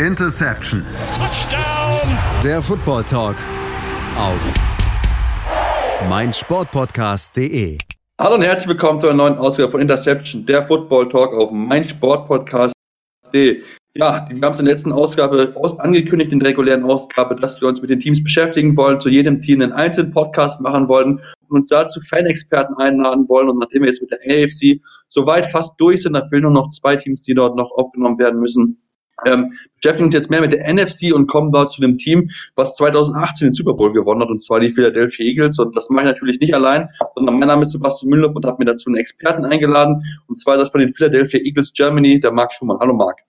Interception. 0.00 0.84
Touchdown. 1.16 2.18
Der 2.44 2.60
Football 2.60 3.04
Talk 3.04 3.36
auf 4.18 4.54
meinsportpodcast.de. 6.10 7.78
Hallo 8.20 8.34
und 8.34 8.42
herzlich 8.42 8.68
willkommen 8.68 9.00
zu 9.00 9.08
einer 9.08 9.16
neuen 9.16 9.38
Ausgabe 9.38 9.70
von 9.70 9.80
Interception, 9.80 10.44
der 10.44 10.66
Football 10.66 11.08
Talk 11.08 11.32
auf 11.32 11.50
meinsportpodcast.de. 11.50 13.62
Ja, 13.94 14.28
wir 14.30 14.42
haben 14.42 14.52
es 14.52 14.58
in 14.58 14.66
der 14.66 14.74
letzten 14.74 14.92
Ausgabe 14.92 15.52
aus 15.54 15.78
angekündigt, 15.78 16.30
in 16.30 16.40
der 16.40 16.50
regulären 16.50 16.84
Ausgabe, 16.84 17.34
dass 17.34 17.58
wir 17.62 17.68
uns 17.68 17.80
mit 17.80 17.88
den 17.88 17.98
Teams 17.98 18.22
beschäftigen 18.22 18.76
wollen, 18.76 19.00
zu 19.00 19.08
jedem 19.08 19.38
Team 19.38 19.62
einen 19.62 19.72
einzelnen 19.72 20.12
Podcast 20.12 20.60
machen 20.60 20.88
wollen 20.88 21.22
und 21.48 21.56
uns 21.56 21.68
dazu 21.68 22.00
Fanexperten 22.00 22.76
einladen 22.76 23.26
wollen. 23.30 23.48
Und 23.48 23.60
nachdem 23.60 23.80
wir 23.80 23.88
jetzt 23.88 24.02
mit 24.02 24.10
der 24.10 24.20
AFC 24.20 24.78
soweit 25.08 25.46
fast 25.46 25.80
durch 25.80 26.02
sind, 26.02 26.12
da 26.12 26.28
fehlen 26.28 26.42
nur 26.42 26.52
noch 26.52 26.68
zwei 26.68 26.96
Teams, 26.96 27.22
die 27.22 27.32
dort 27.32 27.56
noch 27.56 27.70
aufgenommen 27.70 28.18
werden 28.18 28.40
müssen, 28.40 28.82
ähm, 29.24 29.52
beschäftigen 29.76 30.06
uns 30.06 30.14
jetzt 30.14 30.30
mehr 30.30 30.40
mit 30.40 30.52
der 30.52 30.72
NFC 30.72 31.14
und 31.14 31.26
kommen 31.26 31.52
dort 31.52 31.72
zu 31.72 31.80
dem 31.80 31.96
Team, 31.96 32.28
was 32.54 32.76
2018 32.76 33.48
den 33.48 33.52
Super 33.52 33.74
Bowl 33.74 33.92
gewonnen 33.92 34.22
hat, 34.22 34.28
und 34.28 34.40
zwar 34.40 34.60
die 34.60 34.70
Philadelphia 34.70 35.24
Eagles. 35.24 35.58
Und 35.58 35.74
das 35.76 35.88
mache 35.88 36.04
ich 36.04 36.12
natürlich 36.12 36.40
nicht 36.40 36.54
allein, 36.54 36.88
sondern 37.14 37.38
mein 37.38 37.48
Name 37.48 37.62
ist 37.62 37.72
Sebastian 37.72 38.10
Müller 38.10 38.34
und 38.34 38.44
habe 38.44 38.56
mir 38.58 38.66
dazu 38.66 38.90
einen 38.90 38.98
Experten 38.98 39.44
eingeladen. 39.44 40.02
Und 40.26 40.34
zwar 40.36 40.56
ist 40.56 40.62
das 40.62 40.70
von 40.70 40.80
den 40.80 40.92
Philadelphia 40.92 41.40
Eagles 41.40 41.72
Germany, 41.72 42.20
der 42.20 42.32
Marc 42.32 42.52
Schumann. 42.52 42.78
Hallo 42.80 42.94
Marc. 42.94 43.20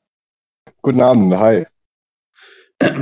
Guten 0.82 1.02
Abend, 1.02 1.38
hi. 1.38 1.66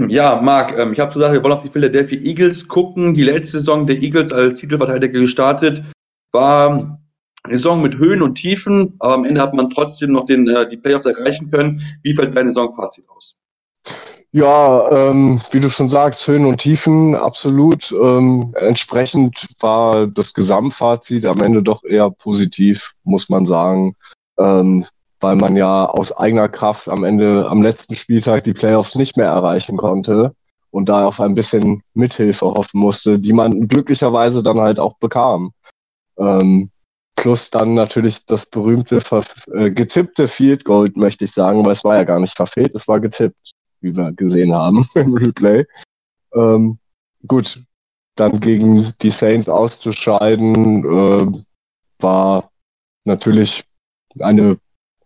Ja, 0.07 0.39
Marc, 0.41 0.77
ähm, 0.77 0.93
ich 0.93 0.99
habe 0.99 1.13
gesagt, 1.13 1.33
wir 1.33 1.43
wollen 1.43 1.53
auf 1.53 1.61
die 1.61 1.69
Philadelphia 1.69 2.19
Eagles 2.19 2.67
gucken. 2.67 3.13
Die 3.13 3.23
letzte 3.23 3.59
Saison 3.59 3.85
der 3.85 4.01
Eagles 4.01 4.31
als 4.31 4.59
Titelverteidiger 4.59 5.19
gestartet 5.19 5.83
war 6.31 6.99
Saison 7.49 7.81
mit 7.81 7.97
Höhen 7.97 8.21
und 8.21 8.35
Tiefen, 8.35 8.95
aber 8.99 9.15
am 9.15 9.25
Ende 9.25 9.41
hat 9.41 9.53
man 9.53 9.69
trotzdem 9.69 10.11
noch 10.11 10.25
den, 10.25 10.47
äh, 10.47 10.67
die 10.67 10.77
Playoffs 10.77 11.05
erreichen 11.05 11.49
können. 11.51 11.81
Wie 12.03 12.13
fällt 12.13 12.35
deine 12.35 12.49
Saisonfazit 12.49 13.09
aus? 13.09 13.35
Ja, 14.31 14.91
ähm, 14.91 15.41
wie 15.51 15.61
du 15.61 15.69
schon 15.69 15.87
sagst, 15.87 16.27
Höhen 16.27 16.45
und 16.45 16.57
Tiefen, 16.57 17.15
absolut. 17.15 17.93
Ähm, 17.93 18.53
entsprechend 18.59 19.47
war 19.61 20.07
das 20.07 20.33
Gesamtfazit 20.33 21.25
am 21.25 21.41
Ende 21.41 21.63
doch 21.63 21.83
eher 21.85 22.09
positiv, 22.09 22.91
muss 23.03 23.29
man 23.29 23.45
sagen. 23.45 23.95
Ähm, 24.37 24.85
weil 25.21 25.37
man 25.37 25.55
ja 25.55 25.85
aus 25.85 26.15
eigener 26.15 26.49
Kraft 26.49 26.89
am 26.89 27.03
Ende, 27.03 27.47
am 27.49 27.61
letzten 27.61 27.95
Spieltag 27.95 28.43
die 28.43 28.53
Playoffs 28.53 28.95
nicht 28.95 29.17
mehr 29.17 29.27
erreichen 29.27 29.77
konnte 29.77 30.35
und 30.71 30.89
da 30.89 31.07
auf 31.07 31.21
ein 31.21 31.35
bisschen 31.35 31.81
Mithilfe 31.93 32.45
hoffen 32.45 32.79
musste, 32.79 33.17
die 33.17 33.33
man 33.33 33.67
glücklicherweise 33.67 34.43
dann 34.43 34.59
halt 34.59 34.77
auch 34.77 34.97
bekam. 34.97 35.53
Ähm, 36.17 36.69
plus 37.25 37.49
dann 37.49 37.73
natürlich 37.73 38.23
das 38.27 38.45
berühmte 38.45 38.99
äh, 39.51 39.71
getippte 39.71 40.27
Field 40.27 40.63
Gold, 40.63 40.95
möchte 40.95 41.23
ich 41.23 41.31
sagen, 41.31 41.65
weil 41.65 41.71
es 41.71 41.83
war 41.83 41.95
ja 41.95 42.03
gar 42.03 42.19
nicht 42.19 42.37
verfehlt, 42.37 42.75
es 42.75 42.87
war 42.87 42.99
getippt, 42.99 43.53
wie 43.81 43.95
wir 43.97 44.11
gesehen 44.11 44.53
haben 44.53 44.87
im 44.93 45.15
Replay. 45.15 45.65
Ähm, 46.35 46.77
gut, 47.25 47.63
dann 48.13 48.39
gegen 48.39 48.93
die 49.01 49.09
Saints 49.09 49.49
auszuscheiden, 49.49 50.85
äh, 50.85 51.43
war 51.97 52.51
natürlich 53.05 53.63
eine 54.19 54.59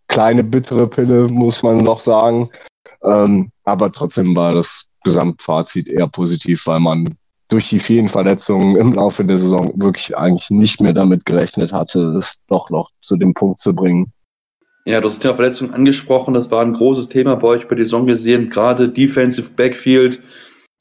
kleine 0.10 0.44
bittere 0.44 0.88
Pille, 0.90 1.30
muss 1.30 1.64
man 1.64 1.78
noch 1.78 2.02
sagen. 2.02 2.50
Ähm, 3.02 3.50
aber 3.64 3.94
trotzdem 3.94 4.36
war 4.36 4.56
das 4.56 4.90
Gesamtfazit 5.06 5.88
eher 5.88 6.10
positiv, 6.10 6.68
weil 6.68 6.82
man 6.82 7.16
durch 7.50 7.68
die 7.68 7.80
vielen 7.80 8.08
Verletzungen 8.08 8.78
im 8.78 8.94
Laufe 8.94 9.26
der 9.26 9.38
Saison 9.38 9.74
wirklich 9.76 10.16
eigentlich 10.16 10.50
nicht 10.50 10.80
mehr 10.80 10.94
damit 10.94 11.26
gerechnet 11.26 11.74
hatte, 11.74 12.00
es 12.18 12.42
doch 12.48 12.70
noch 12.70 12.92
zu 13.02 13.18
dem 13.18 13.34
Punkt 13.34 13.60
zu 13.60 13.74
bringen. 13.74 14.14
Ja, 14.86 15.02
du 15.02 15.08
hast 15.08 15.16
das 15.16 15.22
Thema 15.22 15.36
Verletzungen 15.36 15.74
angesprochen. 15.74 16.34
Das 16.34 16.50
war 16.52 16.62
ein 16.64 16.74
großes 16.74 17.10
Thema 17.10 17.36
bei 17.36 17.48
euch 17.48 17.68
bei 17.68 17.76
der 17.76 17.86
Saison 17.86 18.08
gesehen. 18.08 18.50
Gerade 18.50 18.88
Defensive 18.88 19.52
Backfield. 19.52 20.22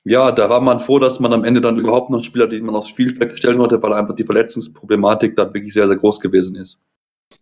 Ja, 0.04 0.30
da 0.30 0.48
war 0.48 0.60
man 0.60 0.80
froh, 0.80 0.98
dass 0.98 1.20
man 1.20 1.32
am 1.32 1.44
Ende 1.44 1.60
dann 1.60 1.78
überhaupt 1.78 2.10
noch 2.10 2.22
Spieler, 2.22 2.46
die 2.46 2.60
man 2.60 2.76
aufs 2.76 2.88
Spielfeld 2.88 3.38
stellen 3.38 3.58
konnte, 3.58 3.82
weil 3.82 3.92
einfach 3.92 4.14
die 4.14 4.24
Verletzungsproblematik 4.24 5.36
da 5.36 5.52
wirklich 5.52 5.74
sehr, 5.74 5.88
sehr 5.88 5.96
groß 5.96 6.20
gewesen 6.20 6.56
ist. 6.56 6.82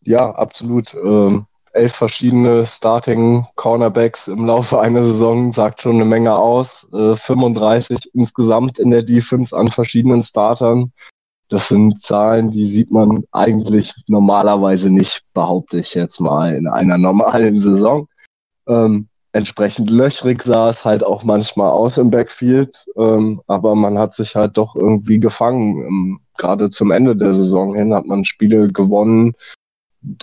Ja, 0.02 0.30
absolut. 0.30 0.94
Ähm, 0.94 1.46
elf 1.76 1.94
verschiedene 1.94 2.66
Starting 2.66 3.46
Cornerbacks 3.54 4.28
im 4.28 4.46
Laufe 4.46 4.80
einer 4.80 5.04
Saison 5.04 5.52
sagt 5.52 5.82
schon 5.82 5.96
eine 5.96 6.04
Menge 6.04 6.36
aus. 6.36 6.86
Äh, 6.92 7.16
35 7.16 8.10
insgesamt 8.14 8.78
in 8.78 8.90
der 8.90 9.02
Defense 9.02 9.56
an 9.56 9.68
verschiedenen 9.68 10.22
Startern. 10.22 10.92
Das 11.48 11.68
sind 11.68 12.00
Zahlen, 12.00 12.50
die 12.50 12.64
sieht 12.64 12.90
man 12.90 13.24
eigentlich 13.30 13.94
normalerweise 14.08 14.90
nicht, 14.90 15.22
behaupte 15.32 15.78
ich 15.78 15.94
jetzt 15.94 16.18
mal, 16.18 16.54
in 16.54 16.66
einer 16.66 16.98
normalen 16.98 17.60
Saison. 17.60 18.08
Ähm, 18.66 19.08
entsprechend 19.30 19.90
löchrig 19.90 20.42
sah 20.42 20.70
es 20.70 20.84
halt 20.84 21.04
auch 21.04 21.22
manchmal 21.22 21.70
aus 21.70 21.98
im 21.98 22.10
Backfield, 22.10 22.86
ähm, 22.96 23.40
aber 23.46 23.76
man 23.76 23.96
hat 23.96 24.12
sich 24.12 24.34
halt 24.34 24.56
doch 24.56 24.74
irgendwie 24.74 25.20
gefangen. 25.20 25.86
Ähm, 25.86 26.20
Gerade 26.36 26.68
zum 26.68 26.90
Ende 26.90 27.14
der 27.14 27.32
Saison 27.32 27.74
hin 27.74 27.94
hat 27.94 28.06
man 28.06 28.24
Spiele 28.24 28.68
gewonnen, 28.68 29.34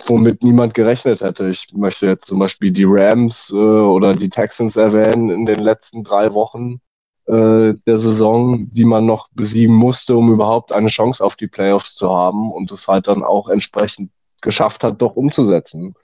womit 0.06 0.42
niemand 0.42 0.74
gerechnet 0.74 1.20
hätte. 1.20 1.48
Ich 1.48 1.68
möchte 1.74 2.06
jetzt 2.06 2.26
zum 2.26 2.38
Beispiel 2.38 2.70
die 2.70 2.86
Rams 2.86 3.50
äh, 3.50 3.54
oder 3.54 4.14
die 4.14 4.28
Texans 4.28 4.76
erwähnen 4.76 5.30
in 5.30 5.46
den 5.46 5.60
letzten 5.60 6.04
drei 6.04 6.32
Wochen 6.32 6.80
äh, 7.26 7.74
der 7.86 7.98
Saison, 7.98 8.70
die 8.70 8.84
man 8.84 9.06
noch 9.06 9.28
besiegen 9.32 9.74
musste, 9.74 10.16
um 10.16 10.32
überhaupt 10.32 10.72
eine 10.72 10.88
Chance 10.88 11.24
auf 11.24 11.36
die 11.36 11.46
Playoffs 11.46 11.94
zu 11.94 12.14
haben 12.14 12.52
und 12.52 12.70
es 12.70 12.86
halt 12.86 13.06
dann 13.06 13.22
auch 13.22 13.48
entsprechend 13.48 14.10
geschafft 14.40 14.84
hat, 14.84 15.00
doch 15.00 15.16
umzusetzen. 15.16 15.94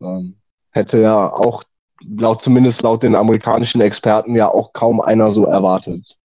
Ähm, 0.00 0.36
hätte 0.70 0.98
ja 1.00 1.32
auch 1.32 1.62
laut 2.04 2.42
zumindest 2.42 2.82
laut 2.82 3.02
den 3.02 3.14
amerikanischen 3.14 3.80
Experten 3.80 4.34
ja 4.34 4.48
auch 4.48 4.72
kaum 4.72 5.00
einer 5.00 5.30
so 5.30 5.44
erwartet. 5.44 6.18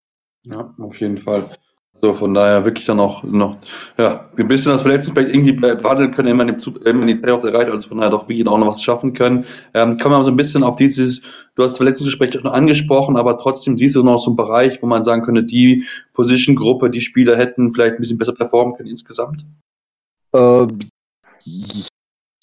Ja, 0.44 0.74
auf 0.80 1.00
jeden 1.00 1.18
Fall. 1.18 1.46
So, 2.04 2.14
von 2.14 2.34
daher 2.34 2.66
wirklich 2.66 2.84
dann 2.84 3.00
auch 3.00 3.24
noch, 3.24 3.56
ja, 3.98 4.30
ein 4.38 4.48
bisschen 4.50 4.74
das 4.74 4.82
Verletzungsberg 4.82 5.30
irgendwie 5.30 5.54
behandeln 5.54 6.14
können, 6.14 6.38
wenn 6.38 6.98
man 6.98 7.08
die 7.08 7.16
Playoffs 7.16 7.46
erreicht, 7.46 7.72
also 7.72 7.88
von 7.88 8.00
daher 8.00 8.12
doch 8.12 8.28
wirklich 8.28 8.46
auch 8.46 8.58
noch 8.58 8.68
was 8.68 8.84
schaffen 8.84 9.14
können. 9.14 9.46
Ähm, 9.74 9.98
kann 9.98 10.12
man 10.12 10.26
so 10.26 10.30
ein 10.30 10.36
bisschen 10.36 10.64
auf 10.64 10.76
dieses, 10.76 11.22
du 11.56 11.64
hast 11.64 11.72
das 11.72 11.78
Verletzungsgespräch 11.78 12.34
schon 12.34 12.46
angesprochen, 12.46 13.16
aber 13.16 13.38
trotzdem 13.38 13.78
siehst 13.78 13.96
du 13.96 14.04
noch 14.04 14.20
so 14.20 14.32
einen 14.32 14.36
Bereich, 14.36 14.82
wo 14.82 14.86
man 14.86 15.06
sagen 15.06 15.24
könnte, 15.24 15.46
die 15.46 15.86
Position-Gruppe, 16.12 16.90
die 16.90 17.00
Spieler 17.00 17.38
hätten 17.38 17.72
vielleicht 17.72 17.94
ein 17.94 18.02
bisschen 18.02 18.18
besser 18.18 18.34
performen 18.34 18.76
können 18.76 18.90
insgesamt? 18.90 19.46
Äh, 20.34 20.68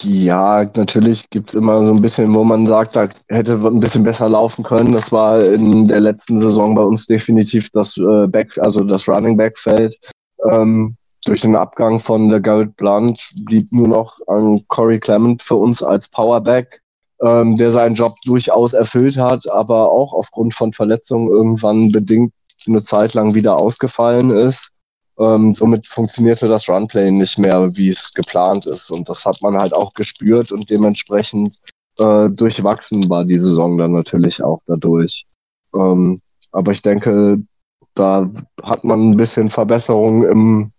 ja, 0.03 0.63
natürlich 0.75 1.29
gibt's 1.29 1.53
immer 1.53 1.85
so 1.85 1.93
ein 1.93 2.01
bisschen, 2.01 2.33
wo 2.33 2.43
man 2.43 2.65
sagt, 2.65 2.95
da 2.95 3.09
hätte 3.29 3.53
ein 3.53 3.79
bisschen 3.79 4.03
besser 4.03 4.29
laufen 4.29 4.63
können. 4.63 4.91
Das 4.91 5.11
war 5.11 5.43
in 5.43 5.87
der 5.87 5.99
letzten 5.99 6.37
Saison 6.37 6.75
bei 6.75 6.81
uns 6.81 7.07
definitiv 7.07 7.69
das 7.71 7.97
äh, 7.97 8.27
Back, 8.27 8.57
also 8.59 8.83
das 8.83 9.07
Running 9.07 9.37
Backfeld. 9.37 9.97
Ähm, 10.49 10.95
durch 11.25 11.41
den 11.41 11.55
Abgang 11.55 11.99
von 11.99 12.29
der 12.29 12.39
Garrett 12.39 12.75
Blunt 12.77 13.21
blieb 13.45 13.71
nur 13.71 13.87
noch 13.87 14.17
ein 14.27 14.65
Corey 14.67 14.99
Clement 14.99 15.41
für 15.41 15.55
uns 15.55 15.83
als 15.83 16.07
Powerback, 16.07 16.81
ähm, 17.21 17.57
der 17.57 17.71
seinen 17.71 17.95
Job 17.95 18.15
durchaus 18.25 18.73
erfüllt 18.73 19.17
hat, 19.17 19.49
aber 19.49 19.91
auch 19.91 20.13
aufgrund 20.13 20.55
von 20.55 20.73
Verletzungen 20.73 21.29
irgendwann 21.29 21.91
bedingt 21.91 22.33
eine 22.67 22.81
Zeit 22.81 23.13
lang 23.13 23.33
wieder 23.33 23.59
ausgefallen 23.59 24.29
ist. 24.29 24.69
Ähm, 25.21 25.53
somit 25.53 25.85
funktionierte 25.85 26.47
das 26.47 26.67
Runplay 26.67 27.11
nicht 27.11 27.37
mehr, 27.37 27.75
wie 27.75 27.89
es 27.89 28.11
geplant 28.11 28.65
ist. 28.65 28.89
Und 28.89 29.07
das 29.07 29.23
hat 29.23 29.39
man 29.41 29.55
halt 29.55 29.71
auch 29.73 29.93
gespürt 29.93 30.51
und 30.51 30.67
dementsprechend 30.69 31.59
äh, 31.99 32.29
durchwachsen 32.29 33.07
war 33.07 33.23
die 33.23 33.37
Saison 33.37 33.77
dann 33.77 33.91
natürlich 33.91 34.41
auch 34.43 34.61
dadurch. 34.65 35.25
Ähm, 35.77 36.21
aber 36.51 36.71
ich 36.71 36.81
denke, 36.81 37.39
da 37.93 38.29
hat 38.63 38.83
man 38.83 39.11
ein 39.11 39.17
bisschen 39.17 39.49
Verbesserung 39.49 40.23
im, 40.23 40.71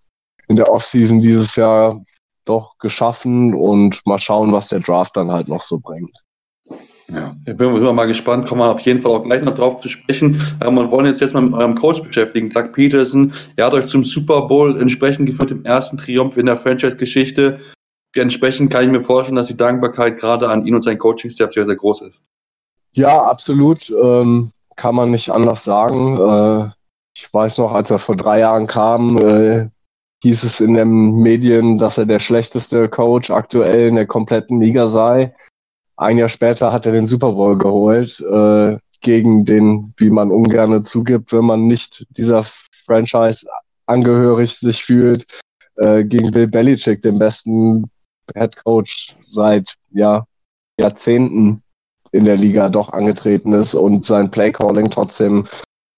in 0.49 0.57
der 0.57 0.73
Offseason 0.73 1.21
dieses 1.21 1.55
Jahr 1.55 2.03
doch 2.45 2.77
geschaffen 2.79 3.55
und 3.55 4.05
mal 4.07 4.19
schauen, 4.19 4.53
was 4.53 4.69
der 4.69 4.81
Draft 4.81 5.17
dann 5.17 5.31
halt 5.31 5.47
noch 5.47 5.63
so 5.63 5.79
bringt. 5.79 6.17
Ja, 7.13 7.37
ich 7.47 7.57
bin 7.57 7.77
immer 7.77 7.93
mal 7.93 8.07
gespannt, 8.07 8.47
kommen 8.47 8.63
wir 8.63 8.71
auf 8.71 8.81
jeden 8.81 9.03
Fall 9.03 9.13
auch 9.13 9.23
gleich 9.23 9.43
noch 9.43 9.55
drauf 9.55 9.81
zu 9.81 9.89
sprechen. 9.89 10.41
Ähm, 10.65 10.79
und 10.79 10.91
wollen 10.91 11.07
jetzt 11.07 11.21
jetzt 11.21 11.35
mal 11.35 11.43
mit 11.43 11.53
eurem 11.53 11.75
Coach 11.75 12.03
beschäftigen, 12.03 12.49
Doug 12.49 12.73
Peterson. 12.73 13.33
Er 13.57 13.67
hat 13.67 13.75
euch 13.75 13.87
zum 13.87 14.03
Super 14.03 14.43
Bowl 14.43 14.81
entsprechend 14.81 15.27
geführt, 15.27 15.51
im 15.51 15.65
ersten 15.65 15.99
Triumph 15.99 16.37
in 16.37 16.47
der 16.47 16.57
Franchise-Geschichte. 16.57 17.59
Entsprechend 18.17 18.71
kann 18.71 18.85
ich 18.85 18.91
mir 18.91 19.03
vorstellen, 19.03 19.37
dass 19.37 19.49
die 19.49 19.57
Dankbarkeit 19.57 20.19
gerade 20.19 20.49
an 20.49 20.67
ihn 20.67 20.75
und 20.75 20.83
sein 20.83 20.99
Coaching-Staff 20.99 21.53
sehr, 21.53 21.67
sehr 21.67 21.77
groß 21.77 22.03
ist. 22.03 22.23
Ja, 22.95 23.23
absolut. 23.23 23.91
Ähm, 23.91 24.51
kann 24.77 24.95
man 24.95 25.11
nicht 25.11 25.31
anders 25.31 25.65
sagen. 25.65 26.17
Äh, 26.19 26.71
ich 27.15 27.33
weiß 27.33 27.59
noch, 27.59 27.73
als 27.73 27.91
er 27.91 27.99
vor 27.99 28.17
drei 28.17 28.41
Jahren 28.41 28.67
kam, 28.67 29.19
äh, 29.19 29.69
hieß 30.23 30.45
es 30.45 30.61
in 30.61 30.75
den 30.75 31.17
Medien, 31.17 31.79
dass 31.79 31.99
er 31.99 32.07
der 32.07 32.21
schlechteste 32.21 32.89
Coach 32.89 33.31
aktuell 33.31 33.89
in 33.89 33.97
der 33.97 34.07
kompletten 34.07 34.61
Liga 34.61 34.87
sei. 34.87 35.35
Ein 36.03 36.19
Jahr 36.19 36.29
später 36.29 36.73
hat 36.73 36.85
er 36.85 36.93
den 36.93 37.07
Super 37.07 37.33
Bowl 37.33 37.57
geholt, 37.57 38.21
äh, 38.21 38.77
gegen 39.01 39.45
den, 39.45 39.95
wie 39.97 40.11
man 40.11 40.31
ungern 40.31 40.83
zugibt, 40.83 41.33
wenn 41.33 41.45
man 41.45 41.67
nicht 41.67 42.07
dieser 42.11 42.45
Franchise 42.87 43.47
angehörig 43.87 44.59
sich 44.59 44.85
fühlt, 44.85 45.27
äh, 45.77 46.05
gegen 46.05 46.33
Bill 46.33 46.49
Belichick, 46.49 47.03
den 47.03 47.19
besten 47.19 47.91
Head 48.35 48.57
Coach 48.65 49.15
seit 49.27 49.75
ja, 49.91 50.25
Jahrzehnten. 50.79 51.63
in 52.15 52.27
der 52.27 52.37
Liga 52.37 52.69
doch 52.69 52.93
angetreten 52.93 53.55
ist 53.55 53.75
und 53.75 54.05
sein 54.05 54.31
Playcalling 54.31 54.91
trotzdem 54.91 55.47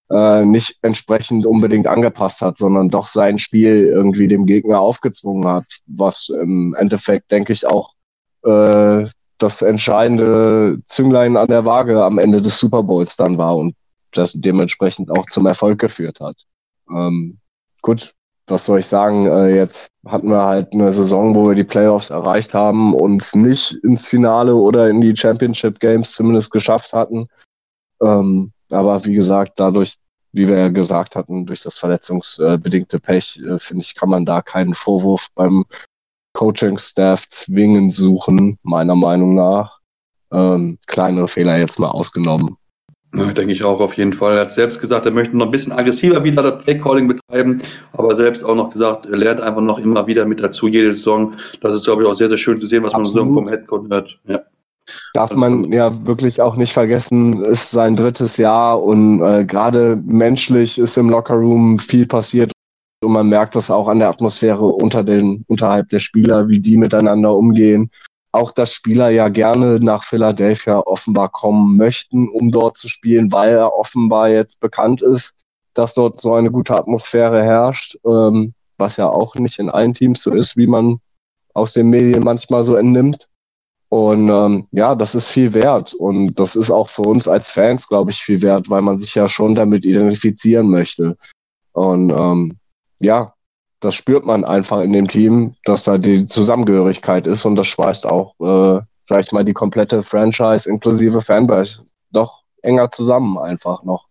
äh, 0.09 0.45
nicht 0.45 0.77
entsprechend 0.81 1.45
unbedingt 1.45 1.87
angepasst 1.87 2.41
hat, 2.41 2.55
sondern 2.55 2.89
doch 2.89 3.07
sein 3.07 3.37
Spiel 3.37 3.87
irgendwie 3.87 4.27
dem 4.27 4.45
Gegner 4.45 4.79
aufgezwungen 4.79 5.45
hat, 5.45 5.65
was 5.87 6.29
im 6.29 6.73
Endeffekt, 6.75 7.31
denke 7.31 7.51
ich, 7.51 7.67
auch 7.67 7.93
äh, 8.45 9.07
das 9.37 9.61
entscheidende 9.61 10.79
Zünglein 10.85 11.37
an 11.37 11.47
der 11.47 11.65
Waage 11.65 12.03
am 12.03 12.17
Ende 12.17 12.41
des 12.41 12.57
Super 12.57 12.83
Bowls 12.83 13.15
dann 13.17 13.37
war 13.37 13.57
und 13.57 13.75
das 14.11 14.33
dementsprechend 14.33 15.11
auch 15.11 15.25
zum 15.27 15.45
Erfolg 15.45 15.79
geführt 15.79 16.19
hat. 16.19 16.37
Ähm, 16.89 17.39
gut, 17.81 18.13
was 18.47 18.65
soll 18.65 18.79
ich 18.79 18.85
sagen? 18.85 19.25
Äh, 19.27 19.55
jetzt 19.55 19.89
hatten 20.05 20.29
wir 20.29 20.43
halt 20.43 20.71
eine 20.73 20.93
Saison, 20.93 21.35
wo 21.35 21.47
wir 21.47 21.55
die 21.55 21.63
Playoffs 21.63 22.09
erreicht 22.09 22.53
haben, 22.53 22.93
uns 22.93 23.35
nicht 23.35 23.73
ins 23.83 24.07
Finale 24.07 24.55
oder 24.55 24.89
in 24.89 25.01
die 25.01 25.15
Championship 25.15 25.79
Games 25.79 26.13
zumindest 26.13 26.51
geschafft 26.51 26.93
hatten. 26.93 27.27
Ähm, 28.01 28.51
aber 28.69 29.03
wie 29.05 29.15
gesagt, 29.15 29.53
dadurch, 29.59 29.95
wie 30.31 30.47
wir 30.47 30.57
ja 30.57 30.67
gesagt 30.69 31.15
hatten, 31.15 31.45
durch 31.45 31.61
das 31.61 31.77
verletzungsbedingte 31.77 32.99
Pech, 32.99 33.41
äh, 33.43 33.57
finde 33.57 33.83
ich, 33.83 33.95
kann 33.95 34.09
man 34.09 34.25
da 34.25 34.41
keinen 34.41 34.73
Vorwurf 34.73 35.27
beim 35.35 35.65
Coaching-Staff 36.35 37.27
zwingend 37.29 37.91
suchen, 37.93 38.59
meiner 38.61 38.95
Meinung 38.95 39.33
nach. 39.33 39.79
Ähm, 40.31 40.77
kleinere 40.85 41.27
Fehler 41.27 41.57
jetzt 41.57 41.79
mal 41.79 41.89
ausgenommen. 41.89 42.57
Ja, 43.15 43.31
denke 43.31 43.53
ich 43.53 43.63
auch 43.63 43.79
auf 43.79 43.93
jeden 43.93 44.11
Fall. 44.13 44.35
Er 44.35 44.41
hat 44.41 44.51
selbst 44.51 44.81
gesagt, 44.81 45.05
er 45.05 45.11
möchte 45.13 45.37
noch 45.37 45.45
ein 45.45 45.51
bisschen 45.51 45.71
aggressiver 45.71 46.23
wieder 46.23 46.43
das 46.43 46.63
Playcalling 46.63 47.07
betreiben, 47.07 47.61
aber 47.93 48.13
selbst 48.15 48.43
auch 48.43 48.55
noch 48.55 48.71
gesagt, 48.71 49.05
er 49.05 49.17
lernt 49.17 49.39
einfach 49.39 49.61
noch 49.61 49.79
immer 49.79 50.05
wieder 50.05 50.25
mit 50.25 50.41
dazu, 50.41 50.67
jede 50.67 50.93
Saison. 50.93 51.33
Das 51.61 51.73
ist, 51.73 51.85
glaube 51.85 52.03
ich, 52.03 52.09
auch 52.09 52.15
sehr, 52.15 52.27
sehr 52.27 52.37
schön 52.37 52.59
zu 52.59 52.67
sehen, 52.67 52.83
was 52.83 52.93
Absolut. 52.93 53.25
man 53.25 53.33
so 53.33 53.39
vom 53.39 53.47
Headcoach 53.47 53.89
hört. 53.89 54.19
Ja. 54.27 54.41
Darf 55.13 55.31
man 55.31 55.71
ja 55.71 56.05
wirklich 56.05 56.41
auch 56.41 56.57
nicht 56.57 56.73
vergessen, 56.73 57.43
ist 57.45 57.71
sein 57.71 57.95
drittes 57.95 58.37
Jahr 58.37 58.83
und 58.83 59.21
äh, 59.21 59.45
gerade 59.45 59.97
menschlich 60.05 60.77
ist 60.77 60.97
im 60.97 61.09
Lockerroom 61.09 61.79
viel 61.79 62.05
passiert 62.05 62.51
und 63.05 63.13
man 63.13 63.29
merkt 63.29 63.55
das 63.55 63.69
auch 63.69 63.87
an 63.87 63.99
der 63.99 64.09
Atmosphäre 64.09 64.65
unter 64.65 65.03
den, 65.03 65.45
unterhalb 65.47 65.89
der 65.89 65.99
Spieler, 65.99 66.49
wie 66.49 66.59
die 66.59 66.75
miteinander 66.75 67.35
umgehen. 67.35 67.91
Auch 68.31 68.51
dass 68.51 68.73
Spieler 68.73 69.09
ja 69.09 69.29
gerne 69.29 69.79
nach 69.79 70.03
Philadelphia 70.03 70.79
offenbar 70.79 71.29
kommen 71.29 71.77
möchten, 71.77 72.27
um 72.27 72.51
dort 72.51 72.77
zu 72.77 72.89
spielen, 72.89 73.31
weil 73.31 73.53
er 73.53 73.77
offenbar 73.77 74.29
jetzt 74.29 74.59
bekannt 74.59 75.01
ist, 75.01 75.35
dass 75.73 75.93
dort 75.93 76.19
so 76.19 76.33
eine 76.33 76.51
gute 76.51 76.75
Atmosphäre 76.75 77.43
herrscht, 77.43 77.97
ähm, 78.05 78.53
was 78.77 78.97
ja 78.97 79.07
auch 79.07 79.35
nicht 79.35 79.59
in 79.59 79.69
allen 79.69 79.93
Teams 79.93 80.21
so 80.21 80.33
ist, 80.33 80.57
wie 80.57 80.67
man 80.67 80.99
aus 81.53 81.73
den 81.73 81.89
Medien 81.89 82.23
manchmal 82.23 82.63
so 82.63 82.75
entnimmt. 82.75 83.29
Und 83.89 84.29
ähm, 84.29 84.67
ja, 84.71 84.95
das 84.95 85.15
ist 85.15 85.27
viel 85.27 85.53
wert. 85.53 85.93
Und 85.93 86.35
das 86.35 86.55
ist 86.55 86.71
auch 86.71 86.89
für 86.89 87.03
uns 87.03 87.27
als 87.27 87.51
Fans, 87.51 87.87
glaube 87.87 88.11
ich, 88.11 88.17
viel 88.17 88.41
wert, 88.41 88.69
weil 88.69 88.81
man 88.81 88.97
sich 88.97 89.15
ja 89.15 89.29
schon 89.29 89.55
damit 89.55 89.85
identifizieren 89.85 90.69
möchte. 90.69 91.17
Und 91.71 92.09
ähm, 92.09 92.57
ja, 92.99 93.33
das 93.79 93.95
spürt 93.95 94.25
man 94.25 94.43
einfach 94.43 94.81
in 94.81 94.93
dem 94.93 95.07
Team, 95.07 95.55
dass 95.63 95.83
da 95.83 95.97
die 95.97 96.25
Zusammengehörigkeit 96.25 97.27
ist 97.27 97.45
und 97.45 97.55
das 97.55 97.67
schweißt 97.67 98.05
auch, 98.05 98.33
äh, 98.39 98.81
sag 99.07 99.25
ich 99.25 99.31
mal, 99.31 99.45
die 99.45 99.53
komplette 99.53 100.01
Franchise 100.03 100.69
inklusive 100.69 101.21
Fanbase 101.21 101.81
doch 102.11 102.43
enger 102.61 102.89
zusammen 102.89 103.37
einfach 103.37 103.83
noch. 103.83 104.07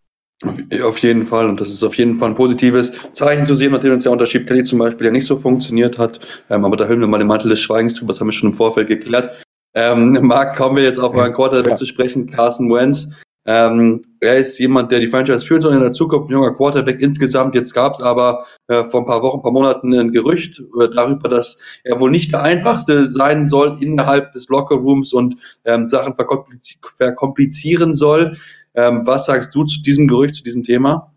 Auf 0.85 0.99
jeden 0.99 1.25
Fall. 1.25 1.49
Und 1.49 1.61
das 1.61 1.71
ist 1.71 1.83
auf 1.83 1.97
jeden 1.97 2.17
Fall 2.17 2.31
ein 2.31 2.35
positives 2.35 2.93
Zeichen 3.13 3.47
zu 3.47 3.55
sehen, 3.55 3.73
nachdem 3.73 3.93
uns 3.93 4.03
der 4.03 4.13
Unterschied 4.13 4.47
Kelly 4.47 4.65
zum 4.65 4.79
Beispiel 4.79 5.07
ja 5.07 5.13
nicht 5.13 5.27
so 5.27 5.37
funktioniert 5.37 5.99
hat. 5.99 6.21
Ähm, 6.51 6.65
aber 6.65 6.77
da 6.77 6.87
hüllen 6.87 7.01
wir 7.01 7.07
mal 7.07 7.19
den 7.19 7.29
Mantel 7.29 7.49
des 7.49 7.61
Schweigens 7.61 7.95
drüber. 7.95 8.13
Das 8.13 8.21
haben 8.21 8.29
wir 8.29 8.33
schon 8.33 8.51
im 8.51 8.55
Vorfeld 8.55 8.89
geklärt. 8.89 9.43
Ähm, 9.75 10.19
Marc, 10.23 10.57
kommen 10.57 10.77
wir 10.77 10.83
jetzt 10.83 11.01
auf 11.01 11.17
einen 11.17 11.35
Quarterback 11.35 11.73
ja. 11.73 11.77
zu 11.77 11.87
sprechen. 11.87 12.31
Carson 12.31 12.71
Wentz. 12.71 13.11
Ähm, 13.47 14.03
er 14.21 14.39
ist 14.39 14.59
jemand, 14.59 14.91
der 14.91 15.01
die 15.01 15.09
Franchise 15.09 15.45
führen 15.45 15.61
soll 15.61 15.75
in 15.75 15.81
der 15.81 15.93
Zukunft, 15.93 16.31
ein 16.31 16.33
junger 16.33 16.55
Quarterback 16.55 17.01
insgesamt. 17.01 17.55
Jetzt 17.55 17.75
gab 17.75 17.95
es 17.95 18.01
aber 18.01 18.47
äh, 18.69 18.85
vor 18.85 19.01
ein 19.01 19.07
paar 19.07 19.23
Wochen, 19.23 19.39
ein 19.39 19.43
paar 19.43 19.53
Monaten 19.53 19.93
ein 19.93 20.13
Gerücht 20.13 20.61
äh, 20.61 20.89
darüber, 20.95 21.29
dass 21.29 21.59
er 21.85 22.01
wohl 22.01 22.11
nicht 22.11 22.33
der 22.33 22.43
einfachste 22.43 23.07
sein 23.07 23.47
soll 23.47 23.77
innerhalb 23.83 24.33
des 24.33 24.49
Lockerrooms 24.49 25.13
und 25.13 25.37
ähm, 25.65 25.89
Sachen 25.89 26.15
verkompliz 26.15 26.79
verkomplizieren 26.97 27.93
soll. 27.95 28.37
Ähm, 28.75 29.07
was 29.07 29.27
sagst 29.27 29.55
du 29.55 29.65
zu 29.65 29.83
diesem 29.83 30.09
Gerücht, 30.09 30.37
zu 30.37 30.43
diesem 30.43 30.63
Thema? 30.63 31.13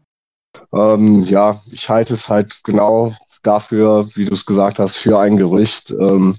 Ähm, 0.74 1.24
ja, 1.24 1.62
ich 1.72 1.90
halte 1.90 2.14
es 2.14 2.28
halt 2.28 2.60
genau 2.64 3.16
dafür, 3.42 4.10
wie 4.16 4.26
du 4.26 4.34
es 4.34 4.46
gesagt 4.46 4.80
hast, 4.80 4.98
für 4.98 5.18
ein 5.20 5.38
Gerücht. 5.38 5.92
Ähm, 5.92 6.36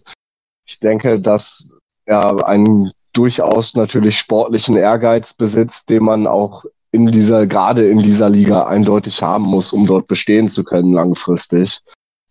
ich 0.66 0.80
denke, 0.80 1.18
dass 1.20 1.72
er 2.04 2.46
ein 2.46 2.90
durchaus 3.18 3.74
natürlich 3.74 4.16
sportlichen 4.16 4.76
Ehrgeiz 4.76 5.34
besitzt, 5.34 5.90
den 5.90 6.04
man 6.04 6.28
auch 6.28 6.64
in 6.92 7.08
dieser, 7.08 7.48
gerade 7.48 7.84
in 7.88 7.98
dieser 7.98 8.30
Liga 8.30 8.66
eindeutig 8.66 9.22
haben 9.22 9.44
muss, 9.44 9.72
um 9.72 9.86
dort 9.86 10.06
bestehen 10.06 10.46
zu 10.46 10.62
können 10.62 10.92
langfristig. 10.92 11.80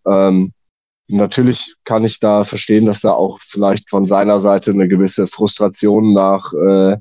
Ähm, 0.06 0.54
natürlich 1.10 1.76
kann 1.84 2.06
ich 2.06 2.22
da 2.22 2.46
verstehen, 2.46 2.86
dass 2.86 3.02
da 3.02 3.12
auch 3.12 3.38
vielleicht 3.42 3.90
von 3.90 4.06
seiner 4.06 4.40
Seite 4.40 4.72
eine 4.72 4.88
gewisse 4.88 5.28
Frustration 5.28 6.14
nach 6.14 6.54
äh, 6.54 6.96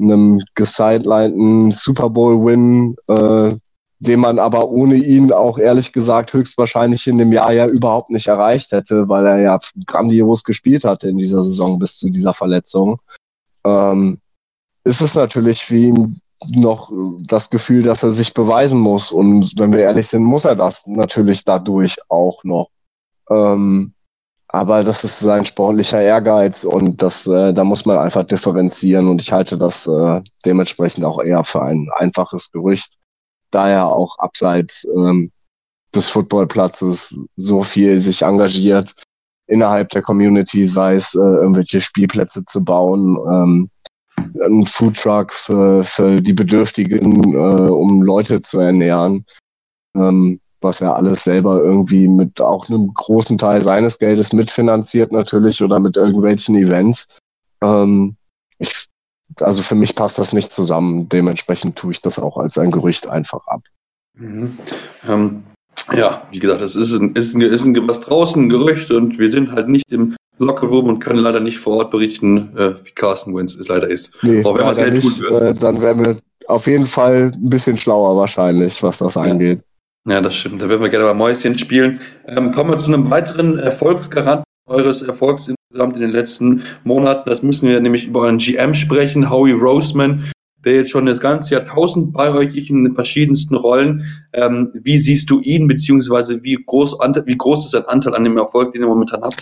einem 0.00 0.42
gesidelinten 0.54 1.72
Super 1.72 2.10
Bowl-Win, 2.10 2.94
äh, 3.08 3.56
den 3.98 4.20
man 4.20 4.38
aber 4.38 4.68
ohne 4.68 4.96
ihn 4.96 5.32
auch 5.32 5.58
ehrlich 5.58 5.92
gesagt 5.92 6.32
höchstwahrscheinlich 6.32 7.06
in 7.06 7.18
dem 7.18 7.32
Jahr 7.32 7.52
ja 7.52 7.66
überhaupt 7.66 8.10
nicht 8.10 8.26
erreicht 8.26 8.72
hätte, 8.72 9.08
weil 9.08 9.26
er 9.26 9.38
ja 9.40 9.58
grandios 9.86 10.44
gespielt 10.44 10.84
hatte 10.84 11.08
in 11.08 11.16
dieser 11.16 11.42
Saison 11.42 11.78
bis 11.78 11.98
zu 11.98 12.10
dieser 12.10 12.34
Verletzung. 12.34 13.00
Ähm, 13.64 14.18
ist 14.84 15.00
es 15.00 15.14
natürlich 15.14 15.64
für 15.64 15.76
ihn 15.76 16.20
noch 16.48 16.92
das 17.26 17.48
Gefühl, 17.48 17.82
dass 17.82 18.02
er 18.02 18.12
sich 18.12 18.34
beweisen 18.34 18.78
muss. 18.78 19.10
Und 19.10 19.58
wenn 19.58 19.72
wir 19.72 19.80
ehrlich 19.80 20.08
sind, 20.08 20.22
muss 20.22 20.44
er 20.44 20.54
das 20.54 20.86
natürlich 20.86 21.44
dadurch 21.44 21.96
auch 22.08 22.44
noch. 22.44 22.68
Ähm, 23.30 23.94
aber 24.48 24.84
das 24.84 25.02
ist 25.04 25.18
sein 25.18 25.44
sportlicher 25.44 26.00
Ehrgeiz 26.00 26.64
und 26.64 27.02
das, 27.02 27.26
äh, 27.26 27.52
da 27.52 27.64
muss 27.64 27.84
man 27.84 27.98
einfach 27.98 28.24
differenzieren. 28.24 29.08
Und 29.08 29.22
ich 29.22 29.32
halte 29.32 29.56
das 29.56 29.86
äh, 29.86 30.20
dementsprechend 30.44 31.04
auch 31.04 31.22
eher 31.22 31.42
für 31.42 31.62
ein 31.62 31.88
einfaches 31.96 32.52
Gerücht 32.52 32.96
da 33.56 33.68
er 33.70 33.86
auch 33.86 34.18
abseits 34.18 34.86
ähm, 34.94 35.32
des 35.94 36.08
Footballplatzes 36.08 37.18
so 37.36 37.62
viel 37.62 37.98
sich 37.98 38.20
engagiert 38.20 38.92
innerhalb 39.46 39.88
der 39.90 40.02
Community, 40.02 40.64
sei 40.64 40.94
es 40.94 41.14
äh, 41.14 41.18
irgendwelche 41.18 41.80
Spielplätze 41.80 42.44
zu 42.44 42.62
bauen, 42.62 43.16
ähm, 43.32 43.70
ein 44.44 44.66
Foodtruck 44.66 45.32
für, 45.32 45.84
für 45.84 46.20
die 46.20 46.34
Bedürftigen, 46.34 47.32
äh, 47.32 47.70
um 47.70 48.02
Leute 48.02 48.42
zu 48.42 48.58
ernähren, 48.58 49.24
ähm, 49.96 50.38
was 50.60 50.82
er 50.82 50.94
alles 50.94 51.24
selber 51.24 51.62
irgendwie 51.62 52.08
mit 52.08 52.38
auch 52.40 52.68
einem 52.68 52.92
großen 52.92 53.38
Teil 53.38 53.62
seines 53.62 53.98
Geldes 53.98 54.34
mitfinanziert 54.34 55.12
natürlich 55.12 55.62
oder 55.62 55.80
mit 55.80 55.96
irgendwelchen 55.96 56.56
Events. 56.56 57.06
Ähm, 57.62 58.16
ich 58.58 58.88
also 59.40 59.62
für 59.62 59.74
mich 59.74 59.94
passt 59.94 60.18
das 60.18 60.32
nicht 60.32 60.52
zusammen. 60.52 61.08
Dementsprechend 61.08 61.76
tue 61.76 61.92
ich 61.92 62.00
das 62.00 62.18
auch 62.18 62.36
als 62.36 62.58
ein 62.58 62.70
Gerücht 62.70 63.06
einfach 63.06 63.46
ab. 63.46 63.62
Mhm. 64.14 64.56
Ähm, 65.08 65.42
ja, 65.94 66.22
wie 66.30 66.38
gesagt, 66.38 66.62
es 66.62 66.74
ist, 66.74 66.92
ein, 66.92 67.14
ist, 67.14 67.34
ein, 67.34 67.40
ist 67.42 67.64
ein, 67.64 67.88
was 67.88 68.00
draußen, 68.00 68.42
ein 68.42 68.48
Gerücht 68.48 68.90
und 68.90 69.18
wir 69.18 69.28
sind 69.28 69.52
halt 69.52 69.68
nicht 69.68 69.92
im 69.92 70.16
Lockerroom 70.38 70.88
und 70.88 70.98
können 71.00 71.20
leider 71.20 71.40
nicht 71.40 71.58
vor 71.58 71.78
Ort 71.78 71.90
berichten, 71.90 72.56
äh, 72.56 72.74
wie 72.84 72.90
Carsten 72.90 73.34
Wentz 73.34 73.54
es 73.54 73.68
leider 73.68 73.88
ist. 73.88 74.16
Nee, 74.22 74.44
Auch 74.44 74.56
wenn 74.56 74.64
man 74.64 74.78
es 74.78 75.04
nicht, 75.04 75.18
tun 75.18 75.18
würde. 75.18 75.48
Äh, 75.48 75.54
dann 75.54 75.80
wären 75.80 76.04
wir 76.04 76.18
auf 76.48 76.66
jeden 76.66 76.86
Fall 76.86 77.32
ein 77.34 77.48
bisschen 77.48 77.76
schlauer 77.76 78.16
wahrscheinlich, 78.16 78.82
was 78.82 78.98
das 78.98 79.14
ja. 79.14 79.22
angeht. 79.22 79.60
Ja, 80.06 80.20
das 80.20 80.36
stimmt. 80.36 80.62
Da 80.62 80.68
werden 80.68 80.82
wir 80.82 80.88
gerne 80.88 81.06
mal 81.06 81.14
Mäuschen 81.14 81.58
spielen. 81.58 82.00
Ähm, 82.26 82.52
kommen 82.52 82.70
wir 82.70 82.78
zu 82.78 82.86
einem 82.86 83.10
weiteren 83.10 83.58
Erfolgsgaranten 83.58 84.44
eures 84.68 85.02
Erfolgs 85.02 85.50
insgesamt 85.76 85.96
in 85.96 86.02
den 86.02 86.10
letzten 86.10 86.62
Monaten. 86.84 87.28
Das 87.28 87.42
müssen 87.42 87.68
wir 87.68 87.80
nämlich 87.80 88.06
über 88.06 88.20
euren 88.20 88.38
GM 88.38 88.74
sprechen, 88.74 89.28
Howie 89.28 89.52
Roseman, 89.52 90.24
der 90.64 90.76
jetzt 90.76 90.90
schon 90.90 91.06
das 91.06 91.20
ganze 91.20 91.54
Jahrtausend 91.54 92.12
bei 92.12 92.32
euch 92.32 92.56
ist 92.56 92.70
in 92.70 92.94
verschiedensten 92.94 93.56
Rollen. 93.56 94.02
Ähm, 94.32 94.70
wie 94.72 94.98
siehst 94.98 95.30
du 95.30 95.40
ihn, 95.40 95.68
beziehungsweise 95.68 96.42
wie 96.42 96.58
groß, 96.64 96.98
wie 97.26 97.36
groß 97.36 97.66
ist 97.66 97.70
sein 97.72 97.84
Anteil 97.84 98.14
an 98.14 98.24
dem 98.24 98.38
Erfolg, 98.38 98.72
den 98.72 98.82
er 98.82 98.88
momentan 98.88 99.22
hat? 99.22 99.36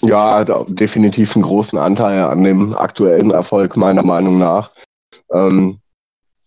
Ja, 0.00 0.36
hat 0.36 0.50
definitiv 0.68 1.36
einen 1.36 1.44
großen 1.44 1.78
Anteil 1.78 2.22
an 2.24 2.42
dem 2.42 2.74
aktuellen 2.74 3.30
Erfolg, 3.30 3.76
meiner 3.76 4.02
Meinung 4.02 4.38
nach. 4.38 4.70
Ähm, 5.30 5.78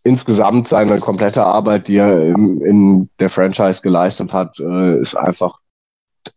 insgesamt 0.03 0.67
seine 0.67 0.99
komplette 0.99 1.43
Arbeit, 1.43 1.87
die 1.87 1.97
er 1.97 2.25
in, 2.25 2.61
in 2.61 3.09
der 3.19 3.29
Franchise 3.29 3.81
geleistet 3.81 4.33
hat, 4.33 4.59
äh, 4.59 4.99
ist 4.99 5.15
einfach 5.15 5.59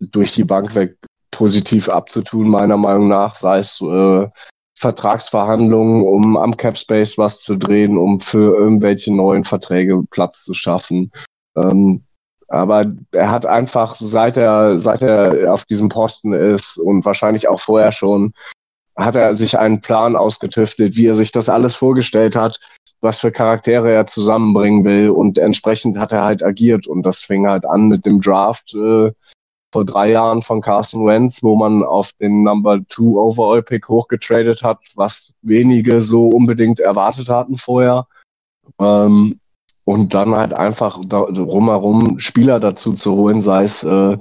durch 0.01 0.33
die 0.33 0.45
Bank 0.45 0.75
weg 0.75 0.97
positiv 1.31 1.89
abzutun, 1.89 2.49
meiner 2.49 2.77
Meinung 2.77 3.09
nach, 3.09 3.35
sei 3.35 3.59
es 3.59 3.81
äh, 3.81 4.27
Vertragsverhandlungen, 4.79 6.03
um 6.03 6.37
am 6.37 6.57
Cap 6.57 6.79
Space 6.79 7.19
was 7.19 7.43
zu 7.43 7.57
drehen, 7.57 7.99
um 7.99 8.21
für 8.21 8.57
irgendwelche 8.57 9.13
neuen 9.13 9.45
Verträge 9.45 10.03
Platz 10.11 10.45
zu 10.45 10.55
schaffen. 10.55 11.11
Ähm, 11.57 12.05
aber 12.49 12.87
er 13.13 13.31
hat 13.31 13.45
einfach, 13.45 13.97
seit 13.97 14.37
er, 14.37 14.79
seit 14.79 15.03
er 15.03 15.53
auf 15.53 15.65
diesem 15.65 15.89
Posten 15.89 16.33
ist 16.33 16.79
und 16.79 17.05
wahrscheinlich 17.05 17.49
auch 17.49 17.61
vorher 17.61 17.93
schon, 17.93 18.33
hat 18.97 19.17
er 19.17 19.35
sich 19.37 19.59
einen 19.59 19.81
Plan 19.81 20.17
ausgetüftelt, 20.17 20.97
wie 20.97 21.07
er 21.07 21.15
sich 21.15 21.31
das 21.31 21.49
alles 21.49 21.75
vorgestellt 21.75 22.35
hat, 22.35 22.59
was 23.01 23.19
für 23.19 23.31
Charaktere 23.31 23.93
er 23.93 24.07
zusammenbringen 24.07 24.85
will 24.85 25.11
und 25.11 25.39
entsprechend 25.39 25.99
hat 25.99 26.13
er 26.13 26.25
halt 26.25 26.43
agiert 26.43 26.87
und 26.87 27.03
das 27.03 27.21
fing 27.21 27.47
halt 27.47 27.65
an 27.65 27.89
mit 27.89 28.07
dem 28.07 28.21
Draft 28.21 28.75
äh, 28.75 29.13
vor 29.73 29.85
drei 29.85 30.11
Jahren 30.11 30.43
von 30.43 30.61
Carson 30.61 31.07
Wentz, 31.07 31.43
wo 31.43 31.57
man 31.57 31.83
auf 31.83 32.13
den 32.21 32.43
Number 32.43 32.81
Two 32.89 33.21
Overall 33.21 33.63
Pick 33.63 33.89
hochgetradet 33.89 34.63
hat, 34.63 34.79
was 34.95 35.35
wenige 35.43 36.01
so 36.01 36.29
unbedingt 36.29 36.81
erwartet 36.81 37.29
hatten 37.29 37.57
vorher. 37.57 38.07
Ähm, 38.79 39.41
und 39.85 40.13
dann 40.13 40.35
halt 40.35 40.53
einfach 40.53 41.01
drumherum 41.03 42.19
Spieler 42.19 42.61
dazu 42.61 42.93
zu 42.93 43.13
holen, 43.13 43.41
sei 43.41 43.65
es 43.65 43.83
äh, 43.83 44.19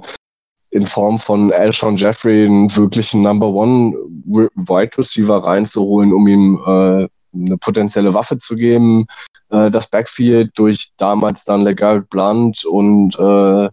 in 0.70 0.86
Form 0.86 1.18
von 1.18 1.52
Alshon 1.52 1.96
Jeffrey 1.96 2.46
einen 2.46 2.74
wirklichen 2.74 3.20
Number 3.20 3.48
One 3.48 3.94
Wide 4.24 4.96
Receiver 4.96 5.44
reinzuholen, 5.44 6.12
um 6.12 6.26
ihm 6.26 6.58
äh, 6.66 7.08
eine 7.34 7.58
potenzielle 7.58 8.14
Waffe 8.14 8.38
zu 8.38 8.56
geben, 8.56 9.06
äh, 9.50 9.70
das 9.70 9.88
Backfield 9.88 10.58
durch 10.58 10.90
damals 10.96 11.44
dann 11.44 11.62
LeGarrette 11.62 12.06
Blunt 12.08 12.64
und 12.64 13.18
äh, 13.18 13.68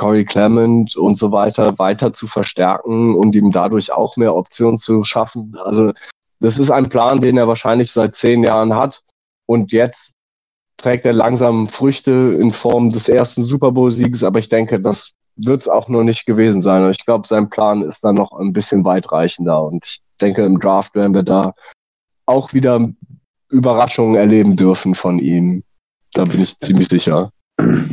Corey 0.00 0.24
Clement 0.24 0.96
und 0.96 1.16
so 1.16 1.30
weiter 1.30 1.78
weiter 1.78 2.10
zu 2.10 2.26
verstärken 2.26 3.14
und 3.14 3.34
ihm 3.34 3.50
dadurch 3.50 3.92
auch 3.92 4.16
mehr 4.16 4.34
Optionen 4.34 4.78
zu 4.78 5.04
schaffen. 5.04 5.54
Also 5.62 5.92
das 6.40 6.58
ist 6.58 6.70
ein 6.70 6.88
Plan, 6.88 7.20
den 7.20 7.36
er 7.36 7.46
wahrscheinlich 7.46 7.92
seit 7.92 8.14
zehn 8.14 8.42
Jahren 8.42 8.74
hat 8.74 9.02
und 9.44 9.72
jetzt 9.72 10.14
trägt 10.78 11.04
er 11.04 11.12
langsam 11.12 11.68
Früchte 11.68 12.34
in 12.40 12.50
Form 12.50 12.88
des 12.88 13.10
ersten 13.10 13.44
Super 13.44 13.72
Bowl-Sieges, 13.72 14.24
aber 14.24 14.38
ich 14.38 14.48
denke, 14.48 14.80
das 14.80 15.12
wird 15.36 15.60
es 15.60 15.68
auch 15.68 15.88
noch 15.88 16.02
nicht 16.02 16.24
gewesen 16.24 16.62
sein. 16.62 16.88
Ich 16.88 17.04
glaube, 17.04 17.28
sein 17.28 17.50
Plan 17.50 17.82
ist 17.82 18.02
dann 18.02 18.14
noch 18.14 18.32
ein 18.32 18.54
bisschen 18.54 18.86
weitreichender 18.86 19.62
und 19.62 19.84
ich 19.84 20.00
denke, 20.18 20.46
im 20.46 20.58
Draft 20.58 20.94
werden 20.94 21.12
wir 21.12 21.24
da 21.24 21.52
auch 22.24 22.54
wieder 22.54 22.88
Überraschungen 23.50 24.16
erleben 24.16 24.56
dürfen 24.56 24.94
von 24.94 25.18
ihm. 25.18 25.62
Da 26.14 26.24
bin 26.24 26.40
ich 26.40 26.58
ziemlich 26.58 26.88
sicher. 26.88 27.32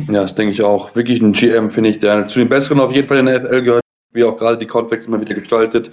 Ja, 0.08 0.22
das 0.22 0.34
denke 0.34 0.52
ich 0.52 0.62
auch. 0.62 0.94
Wirklich 0.94 1.20
ein 1.20 1.32
GM, 1.32 1.70
finde 1.70 1.90
ich, 1.90 1.98
der 1.98 2.26
zu 2.26 2.38
den 2.38 2.48
Besseren 2.48 2.80
auf 2.80 2.92
jeden 2.92 3.08
Fall 3.08 3.18
in 3.18 3.26
der 3.26 3.40
NFL 3.40 3.62
gehört, 3.62 3.82
wie 4.12 4.24
auch 4.24 4.36
gerade 4.36 4.58
die 4.58 4.66
Convex 4.66 5.06
immer 5.06 5.20
wieder 5.20 5.34
gestaltet. 5.34 5.90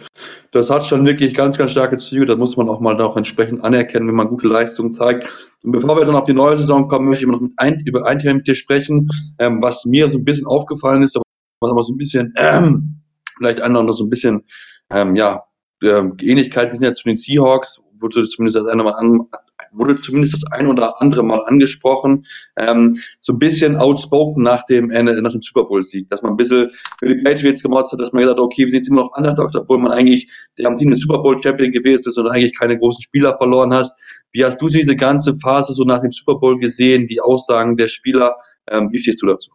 Das 0.51 0.69
hat 0.69 0.85
schon 0.85 1.05
wirklich 1.05 1.33
ganz, 1.33 1.57
ganz 1.57 1.71
starke 1.71 1.97
Züge. 1.97 2.25
Das 2.25 2.37
muss 2.37 2.57
man 2.57 2.69
auch 2.69 2.79
mal 2.79 2.99
auch 3.01 3.17
entsprechend 3.17 3.63
anerkennen, 3.63 4.07
wenn 4.07 4.15
man 4.15 4.29
gute 4.29 4.47
Leistungen 4.47 4.91
zeigt. 4.91 5.27
Und 5.63 5.71
bevor 5.71 5.97
wir 5.97 6.05
dann 6.05 6.15
auf 6.15 6.25
die 6.25 6.33
neue 6.33 6.57
Saison 6.57 6.87
kommen, 6.87 7.09
möchte 7.09 7.25
ich 7.25 7.31
noch 7.31 7.41
mit 7.41 7.53
ein, 7.57 7.81
über 7.85 8.05
ein 8.05 8.19
Thema 8.19 8.35
mit 8.35 8.47
dir 8.47 8.55
sprechen, 8.55 9.09
ähm, 9.39 9.61
was 9.61 9.85
mir 9.85 10.09
so 10.09 10.17
ein 10.17 10.25
bisschen 10.25 10.47
aufgefallen 10.47 11.03
ist, 11.03 11.15
was 11.15 11.71
aber 11.71 11.83
so 11.83 11.93
ein 11.93 11.97
bisschen, 11.97 12.33
ähm, 12.37 13.01
vielleicht 13.37 13.61
andere 13.61 13.93
so 13.93 14.05
ein 14.05 14.09
bisschen, 14.09 14.43
ähm, 14.91 15.15
ja, 15.15 15.43
ähm, 15.83 16.15
Ähnlichkeit 16.21 16.73
sind 16.73 16.83
ja 16.83 16.93
zu 16.93 17.03
den 17.03 17.17
Seahawks, 17.17 17.81
wurde 18.13 18.27
zumindest 18.27 18.57
das 18.57 18.67
eine 18.67 18.83
Mal 18.83 18.93
an, 18.93 19.27
wurde 19.71 19.99
zumindest 20.01 20.33
das 20.35 20.51
ein 20.51 20.67
oder 20.67 21.01
andere 21.01 21.23
Mal 21.23 21.43
angesprochen, 21.45 22.25
ähm, 22.57 22.95
so 23.19 23.33
ein 23.33 23.39
bisschen 23.39 23.75
outspoken 23.77 24.43
nach 24.43 24.65
dem 24.65 24.91
Ende, 24.91 25.21
nach 25.21 25.31
dem 25.31 25.41
Super 25.41 25.65
Bowl 25.65 25.81
Sieg, 25.81 26.07
dass 26.09 26.21
man 26.21 26.33
ein 26.33 26.37
bisschen 26.37 26.71
für 26.99 27.07
die 27.07 27.21
Patriots 27.23 27.63
gemotzt 27.63 27.91
hat, 27.91 27.99
dass 27.99 28.13
man 28.13 28.21
gesagt 28.21 28.39
hat, 28.39 28.43
okay, 28.43 28.63
wir 28.63 28.71
sind 28.71 28.79
jetzt 28.79 28.89
immer 28.89 29.01
noch 29.03 29.17
Underdogs, 29.17 29.55
obwohl 29.55 29.79
man 29.79 29.91
eigentlich 29.91 30.31
der 30.57 30.67
am 30.67 30.77
Team 30.77 30.91
des 30.91 31.01
Super 31.01 31.19
Bowl 31.19 31.41
Champion 31.41 31.71
gewesen 31.71 32.09
ist 32.09 32.17
und 32.17 32.27
eigentlich 32.27 32.57
keine 32.57 32.77
großen 32.77 33.01
Spieler 33.01 33.37
verloren 33.37 33.73
hast. 33.73 33.97
Wie 34.31 34.43
hast 34.43 34.61
du 34.61 34.67
diese 34.67 34.95
ganze 34.95 35.33
Phase 35.35 35.73
so 35.73 35.83
nach 35.83 36.01
dem 36.01 36.11
Super 36.11 36.35
Bowl 36.35 36.59
gesehen, 36.59 37.07
die 37.07 37.21
Aussagen 37.21 37.77
der 37.77 37.87
Spieler? 37.87 38.35
Ähm, 38.67 38.89
wie 38.91 38.99
stehst 38.99 39.21
du 39.21 39.27
dazu? 39.27 39.54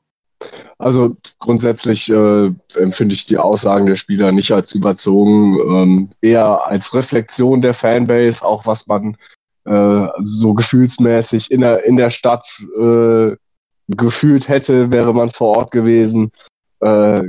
Also 0.78 1.16
grundsätzlich 1.38 2.10
äh, 2.10 2.50
empfinde 2.74 3.14
ich 3.14 3.26
die 3.26 3.36
Aussagen 3.36 3.86
der 3.86 3.96
Spieler 3.96 4.32
nicht 4.32 4.50
als 4.52 4.74
überzogen, 4.74 5.58
ähm, 5.58 6.08
eher 6.22 6.66
als 6.66 6.94
Reflexion 6.94 7.60
der 7.60 7.74
Fanbase, 7.74 8.42
auch 8.44 8.64
was 8.66 8.86
man 8.86 9.16
äh, 9.66 10.06
so 10.22 10.54
gefühlsmäßig 10.54 11.50
in 11.50 11.60
der, 11.60 11.84
in 11.84 11.96
der 11.96 12.10
Stadt 12.10 12.46
äh, 12.78 13.36
gefühlt 13.88 14.48
hätte, 14.48 14.90
wäre 14.90 15.12
man 15.12 15.30
vor 15.30 15.58
Ort 15.58 15.70
gewesen. 15.70 16.32
Äh, 16.80 17.22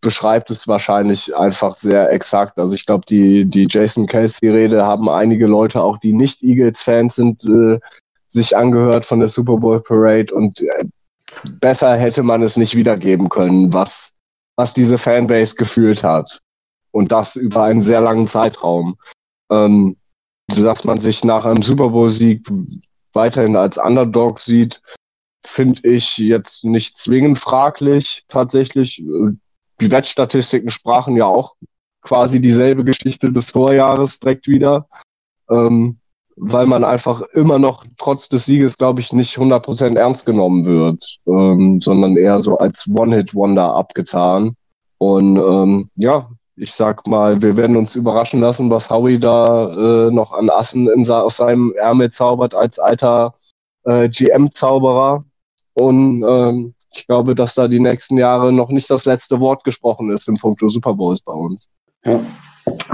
beschreibt 0.00 0.50
es 0.50 0.66
wahrscheinlich 0.66 1.34
einfach 1.36 1.76
sehr 1.76 2.10
exakt. 2.10 2.58
Also 2.58 2.74
ich 2.74 2.84
glaube, 2.84 3.04
die, 3.08 3.44
die 3.44 3.68
Jason 3.70 4.06
Kelsey-Rede 4.06 4.84
haben 4.84 5.08
einige 5.08 5.46
Leute, 5.46 5.82
auch 5.82 5.98
die 5.98 6.12
nicht 6.12 6.42
Eagles-Fans 6.42 7.14
sind, 7.14 7.44
äh, 7.44 7.78
sich 8.26 8.56
angehört 8.56 9.06
von 9.06 9.20
der 9.20 9.28
Super 9.28 9.56
Bowl 9.56 9.80
Parade 9.80 10.34
und 10.34 10.60
äh, 10.60 10.84
besser 11.60 11.96
hätte 11.96 12.22
man 12.22 12.42
es 12.42 12.56
nicht 12.56 12.74
wiedergeben 12.74 13.28
können, 13.28 13.72
was, 13.72 14.12
was 14.56 14.74
diese 14.74 14.98
Fanbase 14.98 15.54
gefühlt 15.54 16.02
hat. 16.02 16.40
Und 16.90 17.12
das 17.12 17.36
über 17.36 17.64
einen 17.64 17.80
sehr 17.80 18.00
langen 18.00 18.26
Zeitraum. 18.26 18.96
Ähm, 19.50 19.96
dass 20.48 20.84
man 20.84 20.98
sich 20.98 21.24
nach 21.24 21.44
einem 21.44 21.62
Super 21.62 21.90
Bowl-Sieg 21.90 22.46
weiterhin 23.12 23.56
als 23.56 23.76
Underdog 23.76 24.40
sieht, 24.40 24.80
finde 25.46 25.86
ich 25.88 26.16
jetzt 26.18 26.64
nicht 26.64 26.96
zwingend 26.96 27.38
fraglich. 27.38 28.24
Tatsächlich, 28.28 29.02
die 29.80 29.90
Wettstatistiken 29.90 30.70
sprachen 30.70 31.16
ja 31.16 31.26
auch 31.26 31.56
quasi 32.02 32.40
dieselbe 32.40 32.84
Geschichte 32.84 33.30
des 33.30 33.50
Vorjahres 33.50 34.18
direkt 34.18 34.48
wieder. 34.48 34.88
Ähm, 35.50 35.98
weil 36.40 36.66
man 36.66 36.84
einfach 36.84 37.22
immer 37.32 37.58
noch 37.58 37.84
trotz 37.96 38.28
des 38.28 38.44
Sieges, 38.44 38.78
glaube 38.78 39.00
ich, 39.00 39.12
nicht 39.12 39.36
100% 39.36 39.96
ernst 39.96 40.26
genommen 40.26 40.64
wird, 40.64 41.18
ähm, 41.26 41.80
sondern 41.80 42.16
eher 42.16 42.40
so 42.40 42.58
als 42.58 42.88
One-Hit-Wonder 42.88 43.74
abgetan. 43.74 44.54
Und 44.98 45.36
ähm, 45.36 45.90
ja, 45.96 46.30
ich 46.56 46.72
sag 46.72 47.06
mal, 47.06 47.40
wir 47.40 47.56
werden 47.56 47.76
uns 47.76 47.94
überraschen 47.94 48.40
lassen, 48.40 48.70
was 48.70 48.90
Howie 48.90 49.18
da 49.18 50.08
äh, 50.08 50.10
noch 50.10 50.32
an 50.32 50.50
Assen 50.50 50.88
in, 50.88 51.08
aus 51.10 51.36
seinem 51.36 51.72
Ärmel 51.76 52.10
zaubert 52.10 52.54
als 52.54 52.78
alter 52.78 53.34
äh, 53.84 54.08
GM-Zauberer. 54.08 55.24
Und 55.74 56.24
ähm, 56.26 56.74
ich 56.92 57.06
glaube, 57.06 57.34
dass 57.34 57.54
da 57.54 57.68
die 57.68 57.80
nächsten 57.80 58.18
Jahre 58.18 58.52
noch 58.52 58.70
nicht 58.70 58.90
das 58.90 59.04
letzte 59.04 59.40
Wort 59.40 59.62
gesprochen 59.64 60.10
ist 60.10 60.28
im 60.28 60.36
Punkt 60.36 60.60
Super 60.64 60.94
Bowls 60.94 61.20
bei 61.20 61.32
uns. 61.32 61.68
Ja, 62.04 62.20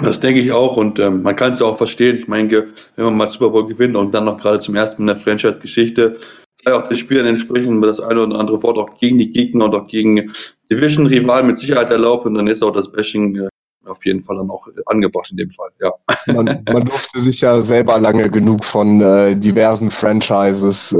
das 0.02 0.20
denke 0.20 0.40
ich 0.40 0.52
auch 0.52 0.76
und 0.76 0.98
ähm, 0.98 1.22
man 1.22 1.36
kann 1.36 1.52
es 1.52 1.60
ja 1.60 1.66
auch 1.66 1.76
verstehen. 1.76 2.16
Ich 2.16 2.28
meine, 2.28 2.68
wenn 2.96 3.04
man 3.04 3.16
mal 3.16 3.26
Super 3.26 3.50
Bowl 3.50 3.66
gewinnt 3.66 3.96
und 3.96 4.12
dann 4.14 4.24
noch 4.24 4.38
gerade 4.38 4.58
zum 4.58 4.74
ersten 4.74 5.04
Mal 5.04 5.12
in 5.12 5.16
der 5.16 5.24
Franchise-Geschichte, 5.24 6.18
sei 6.64 6.74
auch 6.74 6.88
der 6.88 6.94
Spieler 6.94 7.24
entsprechend 7.24 7.84
das 7.84 8.00
eine 8.00 8.22
oder 8.22 8.38
andere 8.38 8.62
Wort 8.62 8.78
auch 8.78 8.98
gegen 8.98 9.18
die 9.18 9.32
Gegner 9.32 9.66
und 9.66 9.74
auch 9.74 9.86
gegen 9.86 10.32
Division-Rivalen 10.70 11.46
mit 11.46 11.56
Sicherheit 11.56 11.90
erlaubt 11.90 12.26
und 12.26 12.34
dann 12.34 12.46
ist 12.46 12.62
auch 12.62 12.72
das 12.72 12.90
Bashing 12.90 13.36
äh, 13.36 13.48
auf 13.86 14.04
jeden 14.06 14.22
Fall 14.22 14.36
dann 14.36 14.50
auch 14.50 14.66
angebracht 14.86 15.30
in 15.30 15.36
dem 15.36 15.50
Fall, 15.50 15.68
ja. 15.80 15.92
Man, 16.32 16.62
man 16.72 16.84
durfte 16.84 17.20
sich 17.20 17.42
ja 17.42 17.60
selber 17.60 17.98
lange 17.98 18.30
genug 18.30 18.64
von 18.64 19.00
äh, 19.00 19.36
diversen 19.36 19.90
Franchises 19.90 20.92
äh, 20.92 20.96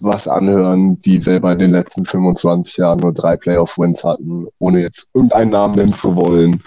was 0.00 0.28
anhören, 0.28 1.00
die 1.00 1.18
selber 1.18 1.52
in 1.52 1.58
den 1.58 1.70
letzten 1.70 2.04
25 2.04 2.76
Jahren 2.76 3.00
nur 3.00 3.12
drei 3.12 3.36
Playoff-Wins 3.36 4.04
hatten, 4.04 4.46
ohne 4.58 4.82
jetzt 4.82 5.08
irgendeinen 5.14 5.50
Namen 5.50 5.76
nennen 5.76 5.92
zu 5.92 6.14
wollen. 6.14 6.62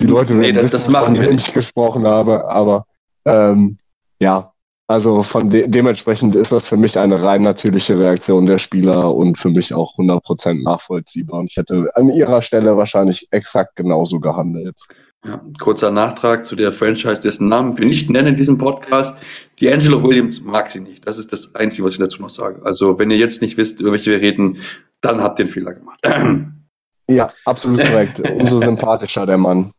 Die 0.00 0.06
Leute 0.06 0.34
nee, 0.34 0.52
das, 0.52 0.70
das 0.70 0.88
machen 0.88 1.20
wir 1.20 1.30
nicht 1.30 1.54
gesprochen 1.54 2.06
habe, 2.06 2.48
aber 2.48 2.86
ähm, 3.24 3.76
ja, 4.20 4.52
also 4.92 5.22
von 5.22 5.48
de 5.48 5.68
dementsprechend 5.68 6.34
ist 6.34 6.52
das 6.52 6.68
für 6.68 6.76
mich 6.76 6.98
eine 6.98 7.22
rein 7.22 7.42
natürliche 7.42 7.98
Reaktion 7.98 8.46
der 8.46 8.58
Spieler 8.58 9.14
und 9.14 9.38
für 9.38 9.48
mich 9.48 9.72
auch 9.72 9.96
100% 9.96 10.62
nachvollziehbar. 10.62 11.40
Und 11.40 11.50
ich 11.50 11.56
hätte 11.56 11.90
an 11.94 12.10
ihrer 12.10 12.42
Stelle 12.42 12.76
wahrscheinlich 12.76 13.26
exakt 13.30 13.76
genauso 13.76 14.20
gehandelt. 14.20 14.76
Ja, 15.24 15.40
kurzer 15.60 15.92
Nachtrag 15.92 16.44
zu 16.44 16.56
der 16.56 16.72
Franchise, 16.72 17.22
dessen 17.22 17.48
Namen 17.48 17.78
wir 17.78 17.86
nicht 17.86 18.10
nennen 18.10 18.28
in 18.28 18.36
diesem 18.36 18.58
Podcast. 18.58 19.24
Die 19.60 19.72
Angelo 19.72 20.02
Williams 20.02 20.42
mag 20.42 20.70
sie 20.70 20.80
nicht. 20.80 21.06
Das 21.06 21.16
ist 21.16 21.32
das 21.32 21.54
Einzige, 21.54 21.84
was 21.84 21.94
ich 21.94 22.00
dazu 22.00 22.20
noch 22.20 22.30
sage. 22.30 22.60
Also 22.64 22.98
wenn 22.98 23.10
ihr 23.10 23.18
jetzt 23.18 23.40
nicht 23.40 23.56
wisst, 23.56 23.80
über 23.80 23.92
welche 23.92 24.10
wir 24.10 24.20
reden, 24.20 24.58
dann 25.00 25.22
habt 25.22 25.38
ihr 25.38 25.44
einen 25.44 25.52
Fehler 25.52 25.74
gemacht. 25.74 26.00
Ja, 27.08 27.28
absolut 27.44 27.80
korrekt. 27.84 28.20
Umso 28.38 28.58
sympathischer 28.58 29.26
der 29.26 29.38
Mann. 29.38 29.72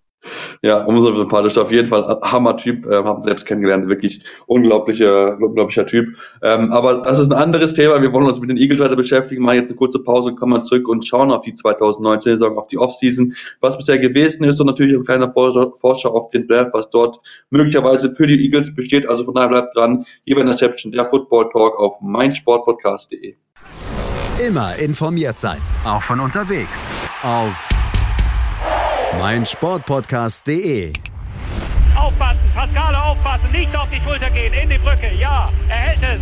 Ja, 0.61 0.85
umso 0.85 1.13
sympathischer. 1.13 1.63
Auf 1.63 1.71
jeden 1.71 1.87
Fall 1.87 2.19
Hammer-Typ. 2.21 2.85
Äh, 2.85 3.03
haben 3.03 3.23
selbst 3.23 3.45
kennengelernt. 3.45 3.89
Wirklich 3.89 4.23
unglaublicher, 4.45 5.37
unglaublicher 5.39 5.85
Typ. 5.85 6.17
Ähm, 6.41 6.71
aber 6.71 7.01
das 7.01 7.19
ist 7.19 7.31
ein 7.31 7.37
anderes 7.37 7.73
Thema. 7.73 8.01
Wir 8.01 8.13
wollen 8.13 8.25
uns 8.25 8.39
mit 8.39 8.49
den 8.49 8.57
Eagles 8.57 8.79
weiter 8.79 8.95
beschäftigen. 8.95 9.43
Machen 9.43 9.57
jetzt 9.57 9.69
eine 9.69 9.77
kurze 9.77 9.99
Pause, 9.99 10.33
kommen 10.35 10.53
wir 10.53 10.61
zurück 10.61 10.87
und 10.87 11.05
schauen 11.05 11.31
auf 11.31 11.41
die 11.41 11.53
2019-Saison, 11.53 12.57
auf 12.57 12.67
die 12.67 12.77
Offseason, 12.77 13.33
was 13.59 13.77
bisher 13.77 13.99
gewesen 13.99 14.45
ist 14.45 14.59
und 14.59 14.67
natürlich 14.67 14.95
ein 14.95 15.03
kleiner 15.03 15.31
Vorschau 15.33 16.09
auf 16.09 16.29
den 16.29 16.47
Draft, 16.47 16.71
was 16.73 16.89
dort 16.89 17.19
möglicherweise 17.49 18.15
für 18.15 18.27
die 18.27 18.41
Eagles 18.41 18.73
besteht. 18.73 19.07
Also 19.07 19.25
von 19.25 19.33
daher 19.33 19.49
bleibt 19.49 19.75
dran. 19.75 20.05
Hier 20.23 20.35
bei 20.35 20.41
Interception, 20.41 20.91
der 20.91 21.05
Football 21.05 21.49
Talk 21.51 21.77
auf 21.79 21.99
meinsportpodcast.de. 22.01 23.35
Immer 24.45 24.75
informiert 24.77 25.37
sein, 25.37 25.59
auch 25.85 26.01
von 26.01 26.19
unterwegs. 26.19 26.91
Auf 27.23 27.69
meinsportpodcast.de. 29.17 30.91
Aufpassen, 31.95 32.41
Pascale 32.53 33.01
aufpassen, 33.01 33.49
nicht 33.49 33.73
auf 33.77 33.87
die 33.89 33.99
Schulter 33.99 34.29
gehen, 34.29 34.51
in 34.51 34.69
die 34.69 34.77
Brücke, 34.77 35.09
ja, 35.17 35.49
er 35.69 35.75
hält 35.75 36.03
es. 36.03 36.19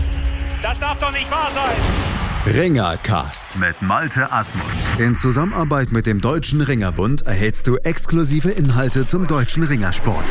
Das 0.62 0.80
darf 0.80 1.00
doch 1.00 1.12
nicht 1.12 1.32
wahr 1.32 1.50
sein. 1.56 2.54
Ringercast 2.54 3.58
mit 3.58 3.82
Malte 3.82 4.32
Asmus. 4.32 4.64
In 5.00 5.16
Zusammenarbeit 5.16 5.92
mit 5.92 6.06
dem 6.06 6.22
Deutschen 6.22 6.62
Ringerbund 6.62 7.26
erhältst 7.26 7.66
du 7.66 7.78
exklusive 7.78 8.52
Inhalte 8.52 9.08
zum 9.08 9.26
deutschen 9.26 9.64
Ringersport. 9.64 10.26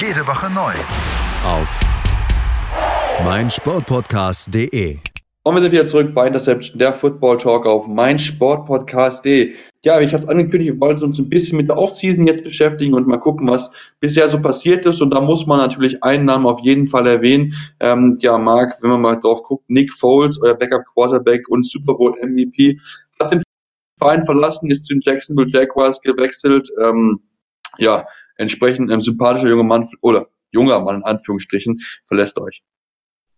Jede 0.00 0.26
Woche 0.26 0.50
neu. 0.50 0.72
Auf 1.44 1.78
meinsportpodcast.de. 3.22 4.98
Und 5.50 5.56
wir 5.56 5.62
sind 5.62 5.72
wieder 5.72 5.84
zurück 5.84 6.14
bei 6.14 6.28
Interception, 6.28 6.78
der 6.78 6.92
Football 6.92 7.36
Talk 7.36 7.66
auf 7.66 7.88
meinsportpodcast.de. 7.88 9.52
Ja, 9.84 10.00
ich 10.00 10.12
habe 10.12 10.22
es 10.22 10.28
angekündigt, 10.28 10.74
wir 10.74 10.80
wollten 10.80 11.02
uns 11.02 11.18
ein 11.18 11.28
bisschen 11.28 11.56
mit 11.56 11.68
der 11.68 11.76
Offseason 11.76 12.24
jetzt 12.28 12.44
beschäftigen 12.44 12.94
und 12.94 13.08
mal 13.08 13.16
gucken, 13.16 13.48
was 13.48 13.72
bisher 13.98 14.28
so 14.28 14.40
passiert 14.40 14.86
ist. 14.86 15.02
Und 15.02 15.10
da 15.10 15.20
muss 15.20 15.48
man 15.48 15.58
natürlich 15.58 16.04
einen 16.04 16.26
Namen 16.26 16.46
auf 16.46 16.60
jeden 16.60 16.86
Fall 16.86 17.04
erwähnen. 17.08 17.52
Ähm, 17.80 18.16
ja, 18.20 18.38
Marc, 18.38 18.80
wenn 18.80 18.90
man 18.90 19.00
mal 19.00 19.16
drauf 19.16 19.42
guckt, 19.42 19.68
Nick 19.68 19.92
Foles, 19.92 20.40
euer 20.40 20.54
Backup 20.54 20.84
Quarterback 20.94 21.48
und 21.48 21.66
Super 21.66 21.94
Bowl 21.94 22.14
MVP, 22.22 22.78
hat 23.18 23.32
den 23.32 23.42
Verein 23.98 24.24
verlassen, 24.24 24.70
ist 24.70 24.86
zu 24.86 24.94
den 24.94 25.00
Jacksonville 25.00 25.50
Jaguars 25.50 26.00
gewechselt. 26.00 26.70
Ähm, 26.80 27.18
ja, 27.78 28.06
entsprechend 28.36 28.92
ein 28.92 29.00
sympathischer 29.00 29.48
junger 29.48 29.64
Mann 29.64 29.88
oder 30.00 30.28
junger 30.52 30.78
Mann 30.78 30.98
in 30.98 31.02
Anführungsstrichen 31.02 31.80
verlässt 32.06 32.38
euch. 32.38 32.62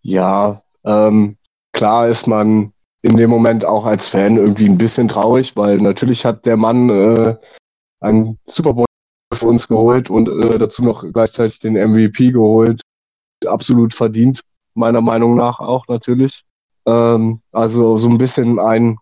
Ja, 0.02 0.60
ähm, 0.84 1.38
klar 1.72 2.08
ist 2.08 2.26
man 2.26 2.72
in 3.02 3.16
dem 3.16 3.30
Moment 3.30 3.64
auch 3.64 3.84
als 3.84 4.08
Fan 4.08 4.36
irgendwie 4.36 4.66
ein 4.66 4.78
bisschen 4.78 5.08
traurig, 5.08 5.56
weil 5.56 5.78
natürlich 5.78 6.24
hat 6.24 6.46
der 6.46 6.56
Mann 6.56 6.88
äh, 6.88 7.36
einen 8.00 8.38
Super 8.44 8.74
Bowl 8.74 8.86
für 9.34 9.46
uns 9.46 9.66
geholt 9.66 10.08
und 10.08 10.28
äh, 10.28 10.58
dazu 10.58 10.84
noch 10.84 11.04
gleichzeitig 11.12 11.58
den 11.58 11.74
MVP 11.74 12.30
geholt. 12.30 12.80
Absolut 13.46 13.92
verdient, 13.92 14.40
meiner 14.74 15.00
Meinung 15.00 15.34
nach 15.34 15.58
auch 15.58 15.88
natürlich. 15.88 16.44
Ähm, 16.86 17.40
also 17.52 17.96
so 17.96 18.08
ein 18.08 18.18
bisschen 18.18 18.58
ein, 18.60 18.98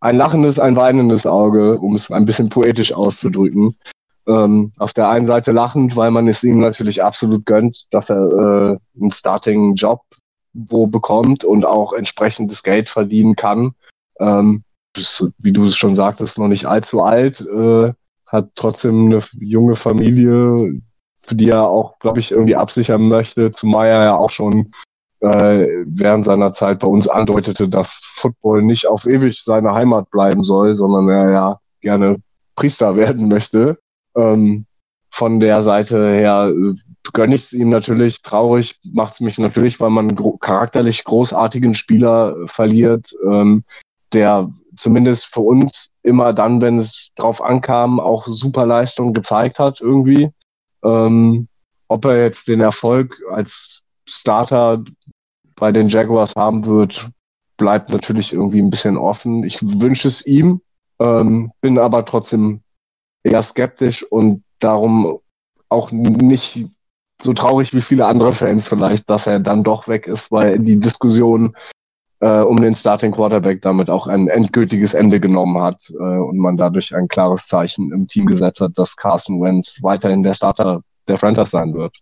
ein 0.00 0.16
lachendes, 0.16 0.58
ein 0.58 0.76
weinendes 0.76 1.26
Auge, 1.26 1.78
um 1.78 1.94
es 1.94 2.10
ein 2.10 2.24
bisschen 2.24 2.48
poetisch 2.48 2.92
auszudrücken. 2.92 3.76
Ähm, 4.26 4.70
auf 4.78 4.92
der 4.92 5.08
einen 5.08 5.26
Seite 5.26 5.52
lachend, 5.52 5.96
weil 5.96 6.10
man 6.12 6.28
es 6.28 6.44
ihm 6.44 6.60
natürlich 6.60 7.02
absolut 7.02 7.44
gönnt, 7.44 7.92
dass 7.92 8.08
er 8.08 8.28
äh, 8.28 9.00
einen 9.00 9.10
Starting-Job 9.10 10.00
wo 10.52 10.86
bekommt 10.86 11.44
und 11.44 11.64
auch 11.64 11.92
entsprechendes 11.92 12.62
Geld 12.62 12.88
verdienen 12.88 13.36
kann. 13.36 13.74
Ähm, 14.20 14.64
wie 15.38 15.52
du 15.52 15.64
es 15.64 15.76
schon 15.76 15.94
sagtest, 15.94 16.38
noch 16.38 16.48
nicht 16.48 16.66
allzu 16.66 17.02
alt, 17.02 17.40
äh, 17.40 17.92
hat 18.26 18.50
trotzdem 18.54 19.06
eine 19.06 19.20
junge 19.38 19.74
Familie, 19.74 20.80
für 21.24 21.34
die 21.34 21.48
er 21.48 21.66
auch, 21.66 21.98
glaube 21.98 22.18
ich, 22.18 22.30
irgendwie 22.30 22.56
absichern 22.56 23.08
möchte, 23.08 23.50
zumal 23.52 23.86
er 23.88 24.04
ja 24.04 24.16
auch 24.16 24.30
schon 24.30 24.72
äh, 25.20 25.68
während 25.86 26.24
seiner 26.24 26.52
Zeit 26.52 26.80
bei 26.80 26.88
uns 26.88 27.06
andeutete, 27.08 27.68
dass 27.68 28.02
Football 28.04 28.62
nicht 28.62 28.86
auf 28.86 29.06
ewig 29.06 29.42
seine 29.42 29.72
Heimat 29.72 30.10
bleiben 30.10 30.42
soll, 30.42 30.74
sondern 30.74 31.08
er 31.08 31.30
ja 31.30 31.60
gerne 31.80 32.16
Priester 32.56 32.96
werden 32.96 33.28
möchte. 33.28 33.78
Ähm, 34.16 34.66
von 35.12 35.40
der 35.40 35.60
Seite 35.60 36.14
her 36.14 36.50
äh, 36.50 36.72
gönne 37.12 37.34
ich 37.34 37.42
es 37.42 37.52
ihm 37.52 37.68
natürlich. 37.68 38.22
Traurig 38.22 38.80
macht 38.82 39.12
es 39.12 39.20
mich 39.20 39.38
natürlich, 39.38 39.78
weil 39.78 39.90
man 39.90 40.14
gro 40.14 40.38
charakterlich 40.38 41.04
großartigen 41.04 41.74
Spieler 41.74 42.34
äh, 42.34 42.48
verliert, 42.48 43.14
ähm, 43.24 43.62
der 44.14 44.48
zumindest 44.74 45.26
für 45.26 45.40
uns 45.40 45.90
immer 46.02 46.32
dann, 46.32 46.62
wenn 46.62 46.78
es 46.78 47.10
drauf 47.14 47.42
ankam, 47.42 48.00
auch 48.00 48.26
super 48.26 48.64
Leistung 48.64 49.12
gezeigt 49.12 49.58
hat 49.58 49.82
irgendwie. 49.82 50.30
Ähm, 50.82 51.46
ob 51.88 52.06
er 52.06 52.22
jetzt 52.22 52.48
den 52.48 52.60
Erfolg 52.60 53.14
als 53.30 53.82
Starter 54.08 54.82
bei 55.56 55.72
den 55.72 55.88
Jaguars 55.90 56.34
haben 56.36 56.64
wird, 56.64 57.10
bleibt 57.58 57.90
natürlich 57.90 58.32
irgendwie 58.32 58.62
ein 58.62 58.70
bisschen 58.70 58.96
offen. 58.96 59.44
Ich 59.44 59.58
wünsche 59.60 60.08
es 60.08 60.26
ihm, 60.26 60.62
ähm, 60.98 61.52
bin 61.60 61.78
aber 61.78 62.06
trotzdem 62.06 62.62
eher 63.24 63.42
skeptisch 63.42 64.02
und 64.02 64.42
darum 64.58 65.18
auch 65.68 65.90
nicht 65.90 66.66
so 67.20 67.32
traurig 67.32 67.72
wie 67.72 67.80
viele 67.80 68.06
andere 68.06 68.32
Fans 68.32 68.68
vielleicht, 68.68 69.08
dass 69.08 69.26
er 69.26 69.40
dann 69.40 69.62
doch 69.62 69.88
weg 69.88 70.06
ist, 70.06 70.30
weil 70.32 70.58
die 70.58 70.78
Diskussion 70.78 71.56
äh, 72.20 72.40
um 72.40 72.60
den 72.60 72.74
Starting 72.74 73.12
Quarterback 73.12 73.62
damit 73.62 73.90
auch 73.90 74.06
ein 74.06 74.28
endgültiges 74.28 74.94
Ende 74.94 75.20
genommen 75.20 75.60
hat 75.60 75.90
äh, 75.90 76.02
und 76.02 76.38
man 76.38 76.56
dadurch 76.56 76.94
ein 76.94 77.08
klares 77.08 77.46
Zeichen 77.46 77.92
im 77.92 78.06
Team 78.06 78.26
gesetzt 78.26 78.60
hat, 78.60 78.76
dass 78.76 78.96
Carson 78.96 79.40
Wentz 79.40 79.78
weiterhin 79.82 80.22
der 80.22 80.34
Starter 80.34 80.82
der 81.08 81.18
Franchise 81.18 81.50
sein 81.50 81.74
wird. 81.74 81.96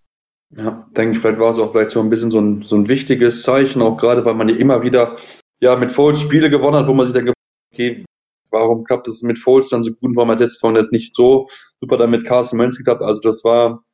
Ja, 0.56 0.84
denke 0.96 1.12
ich, 1.12 1.20
vielleicht 1.20 1.38
war 1.38 1.50
es 1.50 1.58
auch 1.58 1.70
vielleicht 1.70 1.90
so 1.90 2.00
ein 2.00 2.10
bisschen 2.10 2.30
so 2.30 2.40
ein, 2.40 2.62
so 2.62 2.76
ein 2.76 2.88
wichtiges 2.88 3.42
Zeichen, 3.42 3.82
auch 3.82 3.96
gerade 3.96 4.24
weil 4.24 4.34
man 4.34 4.48
ja 4.48 4.56
immer 4.56 4.82
wieder 4.82 5.16
ja 5.60 5.76
mit 5.76 5.92
Foles 5.92 6.20
Spiele 6.20 6.50
gewonnen 6.50 6.76
hat, 6.76 6.88
wo 6.88 6.94
man 6.94 7.06
sich 7.06 7.14
dann 7.14 7.26
gefragt 7.26 7.36
okay, 7.72 8.04
warum 8.50 8.84
klappt 8.84 9.08
es 9.08 9.22
mit 9.22 9.38
Foles 9.38 9.68
dann 9.68 9.82
so 9.82 9.92
gut, 9.92 10.16
warum 10.16 10.30
hat 10.30 10.40
jetzt 10.40 10.60
von 10.60 10.76
jetzt 10.76 10.92
nicht 10.92 11.14
so 11.14 11.48
super 11.80 11.96
dann 11.96 12.10
mit 12.10 12.24
Carson 12.24 12.58
Wentz 12.58 12.76
geklappt. 12.76 13.02
Also 13.02 13.20
das 13.20 13.44
war 13.44 13.84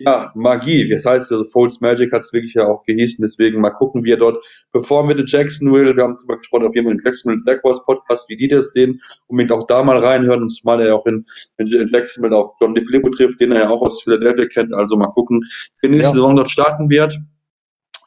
ja 0.00 0.32
Magie. 0.34 0.88
Das 0.88 1.04
heißt, 1.04 1.30
also 1.30 1.44
Foles 1.44 1.80
Magic 1.80 2.12
hat 2.12 2.22
es 2.22 2.32
wirklich 2.32 2.54
ja 2.54 2.66
auch 2.66 2.84
gehießen. 2.84 3.22
Deswegen 3.22 3.60
mal 3.60 3.70
gucken, 3.70 4.04
wie 4.04 4.12
er 4.12 4.16
dort 4.16 4.38
performen 4.72 5.10
wird 5.10 5.20
in 5.20 5.26
Jacksonville. 5.26 5.94
Wir 5.94 6.02
haben 6.02 6.16
darüber 6.16 6.38
gesprochen 6.38 6.66
auf 6.66 6.74
jeden 6.74 6.88
Fall 6.88 6.96
im 6.96 7.02
Jacksonville 7.04 7.42
Jaguars 7.46 7.84
Podcast, 7.84 8.28
wie 8.28 8.36
die 8.36 8.48
das 8.48 8.72
sehen. 8.72 9.00
Unbedingt 9.26 9.52
auch 9.52 9.66
da 9.66 9.82
mal 9.82 9.98
reinhören 9.98 10.42
und 10.42 10.48
zumal 10.48 10.80
er 10.80 10.96
auch 10.96 11.06
in, 11.06 11.26
in 11.58 11.90
Jacksonville 11.92 12.36
auf 12.36 12.52
John 12.60 12.74
DeFilippo 12.74 13.10
trifft, 13.10 13.40
den 13.40 13.52
er 13.52 13.60
ja 13.60 13.70
auch 13.70 13.82
aus 13.82 14.02
Philadelphia 14.02 14.46
kennt. 14.46 14.72
Also 14.74 14.96
mal 14.96 15.08
gucken, 15.08 15.44
wie 15.80 15.88
die 15.88 15.94
nächste 15.94 16.10
ja. 16.10 16.14
Saison 16.14 16.36
dort 16.36 16.50
starten 16.50 16.88
wird. 16.88 17.18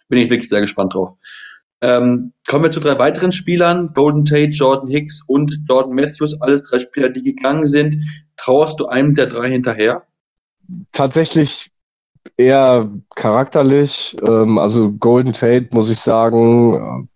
Bin 0.10 0.20
ich 0.20 0.30
wirklich 0.30 0.50
sehr 0.50 0.62
gespannt 0.62 0.94
drauf. 0.94 1.12
Ähm, 1.84 2.32
kommen 2.48 2.64
wir 2.64 2.72
zu 2.72 2.80
drei 2.80 2.98
weiteren 2.98 3.34
Spielern. 3.34 3.92
Golden 3.94 4.24
Tate, 4.24 4.52
Jordan 4.52 4.88
Hicks 4.88 5.22
und 5.28 5.60
Jordan 5.68 5.94
Matthews. 5.94 6.40
Alles 6.42 6.64
drei 6.64 6.80
Spieler, 6.80 7.10
die 7.10 7.22
gegangen 7.22 7.68
sind. 7.68 7.98
Trauerst 8.38 8.80
du 8.80 8.88
einem 8.88 9.14
der 9.16 9.28
drei 9.28 9.50
hinterher? 9.50 10.04
Tatsächlich 10.94 11.72
eher 12.38 12.90
charakterlich. 13.16 14.16
Ähm, 14.26 14.60
also 14.60 14.94
Golden 14.94 15.34
Tate, 15.34 15.68
muss 15.72 15.90
ich 15.90 16.00
sagen, 16.00 17.10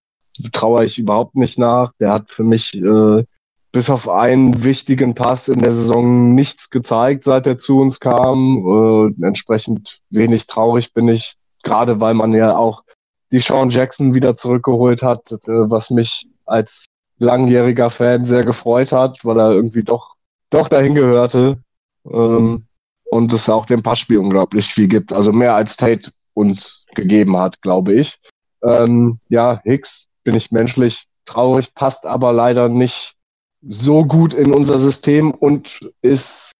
äh, 0.43 0.49
traue 0.51 0.83
ich 0.83 0.99
überhaupt 0.99 1.37
nicht 1.37 1.57
nach. 1.57 1.93
Der 2.01 2.11
hat 2.11 2.29
für 2.29 2.43
mich 2.43 2.75
äh, 2.75 3.23
bis 3.71 3.89
auf 3.89 4.09
einen 4.09 4.65
wichtigen 4.65 5.13
Pass 5.13 5.47
in 5.47 5.59
der 5.59 5.71
Saison 5.71 6.35
nichts 6.35 6.69
gezeigt, 6.69 7.23
seit 7.23 7.47
er 7.47 7.55
zu 7.55 7.79
uns 7.79 8.01
kam. 8.01 9.13
Äh, 9.21 9.25
entsprechend 9.25 9.99
wenig 10.09 10.45
traurig 10.45 10.93
bin 10.93 11.07
ich, 11.07 11.35
gerade 11.63 12.01
weil 12.01 12.15
man 12.15 12.33
ja 12.33 12.57
auch 12.57 12.83
die 13.31 13.39
Sean 13.39 13.69
Jackson 13.69 14.13
wieder 14.13 14.35
zurückgeholt 14.35 15.01
hat, 15.01 15.31
äh, 15.31 15.37
was 15.47 15.89
mich 15.89 16.27
als 16.45 16.85
langjähriger 17.19 17.89
Fan 17.89 18.25
sehr 18.25 18.43
gefreut 18.43 18.91
hat, 18.91 19.23
weil 19.23 19.39
er 19.39 19.51
irgendwie 19.51 19.83
doch, 19.83 20.15
doch 20.49 20.67
dahin 20.67 20.95
gehörte. 20.95 21.61
Ähm, 22.05 22.67
und 23.09 23.33
es 23.33 23.49
auch 23.49 23.65
dem 23.65 23.83
Passspiel 23.83 24.17
unglaublich 24.17 24.67
viel 24.67 24.87
gibt. 24.87 25.13
Also 25.13 25.31
mehr 25.31 25.55
als 25.55 25.77
Tate 25.77 26.11
uns 26.33 26.85
gegeben 26.93 27.37
hat, 27.37 27.61
glaube 27.61 27.93
ich. 27.93 28.19
Ähm, 28.63 29.19
ja, 29.29 29.61
Hicks 29.63 30.07
bin 30.23 30.35
ich 30.35 30.51
menschlich 30.51 31.07
traurig, 31.25 31.73
passt 31.73 32.05
aber 32.05 32.33
leider 32.33 32.69
nicht 32.69 33.15
so 33.61 34.05
gut 34.05 34.33
in 34.33 34.53
unser 34.53 34.79
System 34.79 35.31
und 35.31 35.91
ist 36.01 36.51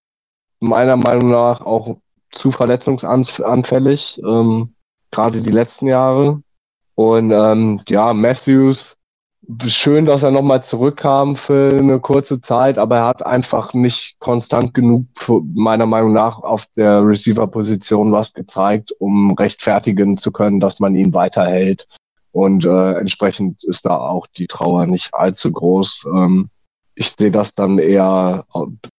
meiner 0.59 0.95
Meinung 0.95 1.29
nach 1.29 1.61
auch 1.61 1.97
zu 2.31 2.51
verletzungsanfällig, 2.51 4.21
ähm, 4.23 4.73
gerade 5.11 5.41
die 5.41 5.51
letzten 5.51 5.87
Jahre. 5.87 6.41
Und 6.97 7.31
ähm, 7.31 7.81
ja, 7.89 8.11
Matthews, 8.11 8.97
schön, 9.67 10.05
dass 10.05 10.23
er 10.23 10.31
nochmal 10.31 10.63
zurückkam 10.63 11.35
für 11.35 11.77
eine 11.77 11.99
kurze 11.99 12.39
Zeit, 12.39 12.79
aber 12.79 12.97
er 12.97 13.05
hat 13.05 13.23
einfach 13.23 13.75
nicht 13.75 14.19
konstant 14.19 14.73
genug, 14.73 15.05
meiner 15.53 15.85
Meinung 15.85 16.13
nach, 16.13 16.39
auf 16.39 16.65
der 16.75 17.05
Receiver-Position 17.05 18.11
was 18.11 18.33
gezeigt, 18.33 18.91
um 18.97 19.33
rechtfertigen 19.33 20.17
zu 20.17 20.31
können, 20.31 20.59
dass 20.59 20.79
man 20.79 20.95
ihn 20.95 21.13
weiterhält. 21.13 21.87
Und 22.31 22.65
äh, 22.65 22.93
entsprechend 22.93 23.63
ist 23.63 23.85
da 23.85 23.95
auch 23.95 24.25
die 24.25 24.47
Trauer 24.47 24.87
nicht 24.87 25.13
allzu 25.13 25.51
groß. 25.51 26.07
Ähm, 26.11 26.49
ich 26.95 27.11
sehe 27.11 27.29
das 27.29 27.53
dann 27.53 27.77
eher 27.77 28.47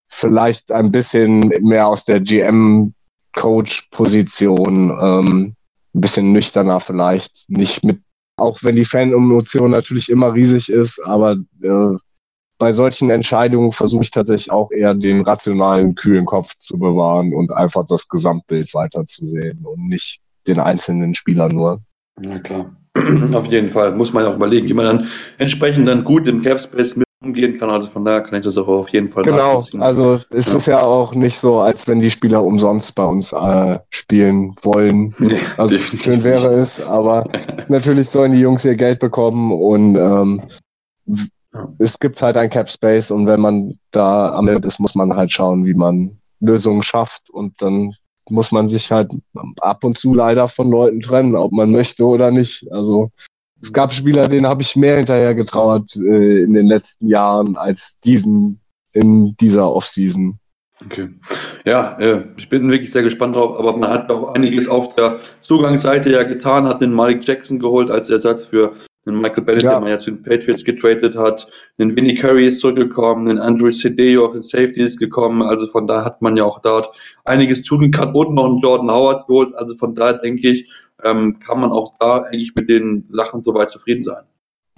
vielleicht 0.07 0.71
ein 0.71 0.89
bisschen 0.89 1.39
mehr 1.61 1.87
aus 1.87 2.05
der 2.05 2.21
GM-Coach-Position. 2.21 4.97
Ähm, 5.01 5.55
ein 5.93 6.01
bisschen 6.01 6.31
nüchterner 6.31 6.79
vielleicht, 6.79 7.49
nicht 7.49 7.83
mit, 7.83 8.01
auch 8.37 8.59
wenn 8.63 8.75
die 8.75 8.85
Fan-Emotion 8.85 9.71
natürlich 9.71 10.09
immer 10.09 10.33
riesig 10.33 10.69
ist, 10.69 10.99
aber 11.03 11.37
äh, 11.61 11.97
bei 12.59 12.73
solchen 12.73 13.09
Entscheidungen 13.09 13.71
versuche 13.71 14.03
ich 14.03 14.11
tatsächlich 14.11 14.51
auch 14.51 14.71
eher 14.71 14.93
den 14.93 15.21
rationalen, 15.21 15.95
kühlen 15.95 16.25
Kopf 16.25 16.55
zu 16.57 16.77
bewahren 16.77 17.33
und 17.33 17.51
einfach 17.51 17.87
das 17.87 18.07
Gesamtbild 18.07 18.73
weiterzusehen 18.73 19.65
und 19.65 19.87
nicht 19.87 20.19
den 20.45 20.59
einzelnen 20.59 21.15
Spieler 21.15 21.49
nur. 21.49 21.81
Na 22.19 22.37
klar. 22.39 22.75
Auf 23.33 23.45
jeden 23.47 23.69
Fall 23.69 23.95
muss 23.95 24.11
man 24.13 24.23
ja 24.23 24.31
auch 24.31 24.35
überlegen, 24.35 24.67
wie 24.67 24.73
man 24.73 24.85
dann 24.85 25.07
entsprechend 25.37 25.87
dann 25.87 26.03
gut 26.03 26.27
im 26.27 26.41
Capspace 26.41 26.97
mit 26.97 27.08
umgehen 27.21 27.57
kann. 27.59 27.69
Also 27.69 27.87
von 27.87 28.05
daher 28.05 28.21
kann 28.21 28.39
ich 28.39 28.45
das 28.45 28.57
auch 28.57 28.67
auf 28.67 28.89
jeden 28.89 29.09
Fall 29.09 29.23
Genau, 29.23 29.61
also 29.79 30.19
es 30.29 30.49
ja. 30.49 30.55
ist 30.55 30.65
ja 30.67 30.81
auch 30.83 31.13
nicht 31.13 31.37
so, 31.37 31.59
als 31.59 31.87
wenn 31.87 31.99
die 31.99 32.09
Spieler 32.09 32.43
umsonst 32.43 32.95
bei 32.95 33.03
uns 33.03 33.33
äh, 33.33 33.77
spielen 33.89 34.55
wollen. 34.61 35.13
Nee, 35.19 35.37
also 35.57 35.77
schön 35.77 36.23
wäre 36.23 36.59
es, 36.59 36.81
aber 36.81 37.27
natürlich 37.67 38.09
sollen 38.09 38.31
die 38.31 38.39
Jungs 38.39 38.65
ihr 38.65 38.75
Geld 38.75 38.99
bekommen 38.99 39.51
und 39.51 39.95
ähm, 39.95 40.41
es 41.77 41.99
gibt 41.99 42.21
halt 42.21 42.37
ein 42.37 42.49
Cap 42.49 42.69
Space 42.69 43.11
und 43.11 43.27
wenn 43.27 43.41
man 43.41 43.77
da 43.91 44.33
am 44.33 44.47
Ende 44.47 44.67
ist, 44.67 44.79
muss 44.79 44.95
man 44.95 45.13
halt 45.15 45.31
schauen, 45.31 45.65
wie 45.65 45.73
man 45.73 46.17
Lösungen 46.39 46.83
schafft 46.83 47.29
und 47.29 47.61
dann 47.61 47.93
muss 48.29 48.51
man 48.51 48.67
sich 48.67 48.91
halt 48.91 49.11
ab 49.59 49.83
und 49.83 49.97
zu 49.97 50.13
leider 50.13 50.47
von 50.47 50.69
Leuten 50.71 51.01
trennen, 51.01 51.35
ob 51.35 51.51
man 51.51 51.71
möchte 51.71 52.05
oder 52.05 52.31
nicht. 52.31 52.71
Also 52.71 53.11
es 53.61 53.73
gab 53.73 53.91
Spieler, 53.91 54.27
denen 54.27 54.47
habe 54.47 54.61
ich 54.61 54.75
mehr 54.75 54.97
hinterher 54.97 55.35
getrauert 55.35 55.95
äh, 55.95 56.43
in 56.43 56.53
den 56.53 56.67
letzten 56.67 57.07
Jahren 57.07 57.57
als 57.57 57.99
diesen 57.99 58.59
in 58.93 59.35
dieser 59.37 59.71
Offseason. 59.71 60.39
Okay. 60.85 61.09
Ja, 61.65 61.97
äh, 61.99 62.23
ich 62.37 62.47
bin 62.47 62.71
wirklich 62.71 62.91
sehr 62.91 63.03
gespannt 63.03 63.35
drauf, 63.35 63.59
aber 63.59 63.75
man 63.75 63.89
hat 63.89 64.09
auch 64.09 64.33
einiges 64.33 64.67
auf 64.67 64.95
der 64.95 65.19
Zugangsseite 65.41 66.09
ja 66.09 66.23
getan, 66.23 66.65
hat 66.65 66.81
den 66.81 66.93
Mike 66.93 67.19
Jackson 67.23 67.59
geholt 67.59 67.91
als 67.91 68.09
Ersatz 68.09 68.45
für 68.45 68.73
den 69.05 69.19
Michael 69.19 69.43
Bennett, 69.43 69.63
ja. 69.63 69.73
den 69.73 69.81
man 69.81 69.89
ja 69.89 69.97
zu 69.97 70.11
den 70.11 70.23
Patriots 70.23 70.63
getradet 70.63 71.17
hat, 71.17 71.47
den 71.77 71.95
Vinnie 71.95 72.15
Curry 72.15 72.47
ist 72.47 72.61
zurückgekommen, 72.61 73.27
den 73.27 73.39
Andrew 73.39 73.71
Cedeo 73.71 74.25
auf 74.25 74.33
den 74.33 74.41
Safety 74.41 74.81
ist 74.81 74.99
gekommen, 74.99 75.41
also 75.41 75.67
von 75.67 75.87
da 75.87 76.05
hat 76.05 76.21
man 76.21 76.37
ja 76.37 76.45
auch 76.45 76.59
dort 76.59 76.95
einiges 77.25 77.61
tun 77.63 77.91
können 77.91 78.13
und 78.13 78.33
noch 78.33 78.45
einen 78.45 78.59
Jordan 78.59 78.91
Howard 78.91 79.27
geholt, 79.27 79.53
also 79.55 79.75
von 79.75 79.95
da 79.95 80.13
denke 80.13 80.49
ich, 80.49 80.69
ähm, 81.03 81.39
kann 81.39 81.59
man 81.59 81.71
auch 81.71 81.93
da 81.99 82.19
eigentlich 82.19 82.53
mit 82.55 82.69
den 82.69 83.05
Sachen 83.07 83.41
soweit 83.41 83.69
zufrieden 83.69 84.03
sein. 84.03 84.23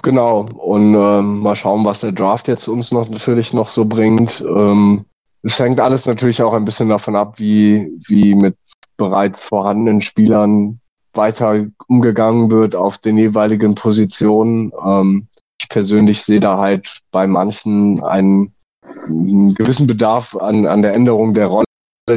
Genau, 0.03 0.47
und 0.57 0.95
ähm, 0.95 1.41
mal 1.41 1.55
schauen, 1.55 1.85
was 1.85 1.99
der 1.99 2.11
Draft 2.11 2.47
jetzt 2.47 2.67
uns 2.67 2.91
noch 2.91 3.07
natürlich 3.09 3.53
noch 3.53 3.69
so 3.69 3.85
bringt. 3.85 4.41
Ähm, 4.41 5.05
es 5.43 5.59
hängt 5.59 5.79
alles 5.79 6.05
natürlich 6.05 6.41
auch 6.41 6.53
ein 6.53 6.65
bisschen 6.65 6.89
davon 6.89 7.15
ab, 7.15 7.37
wie, 7.37 7.91
wie 8.07 8.35
mit 8.35 8.55
bereits 8.97 9.43
vorhandenen 9.43 10.01
Spielern 10.01 10.79
weiter 11.13 11.67
umgegangen 11.87 12.49
wird 12.49 12.75
auf 12.75 12.97
den 12.97 13.17
jeweiligen 13.17 13.75
Positionen. 13.75 14.71
Ähm, 14.83 15.27
ich 15.61 15.69
persönlich 15.69 16.23
sehe 16.23 16.39
da 16.39 16.57
halt 16.57 17.01
bei 17.11 17.27
manchen 17.27 18.03
einen, 18.03 18.53
einen 19.05 19.53
gewissen 19.53 19.87
Bedarf 19.87 20.35
an, 20.35 20.65
an 20.65 20.81
der 20.81 20.93
Änderung 20.93 21.33
der 21.33 21.47
Rolle, 21.47 21.65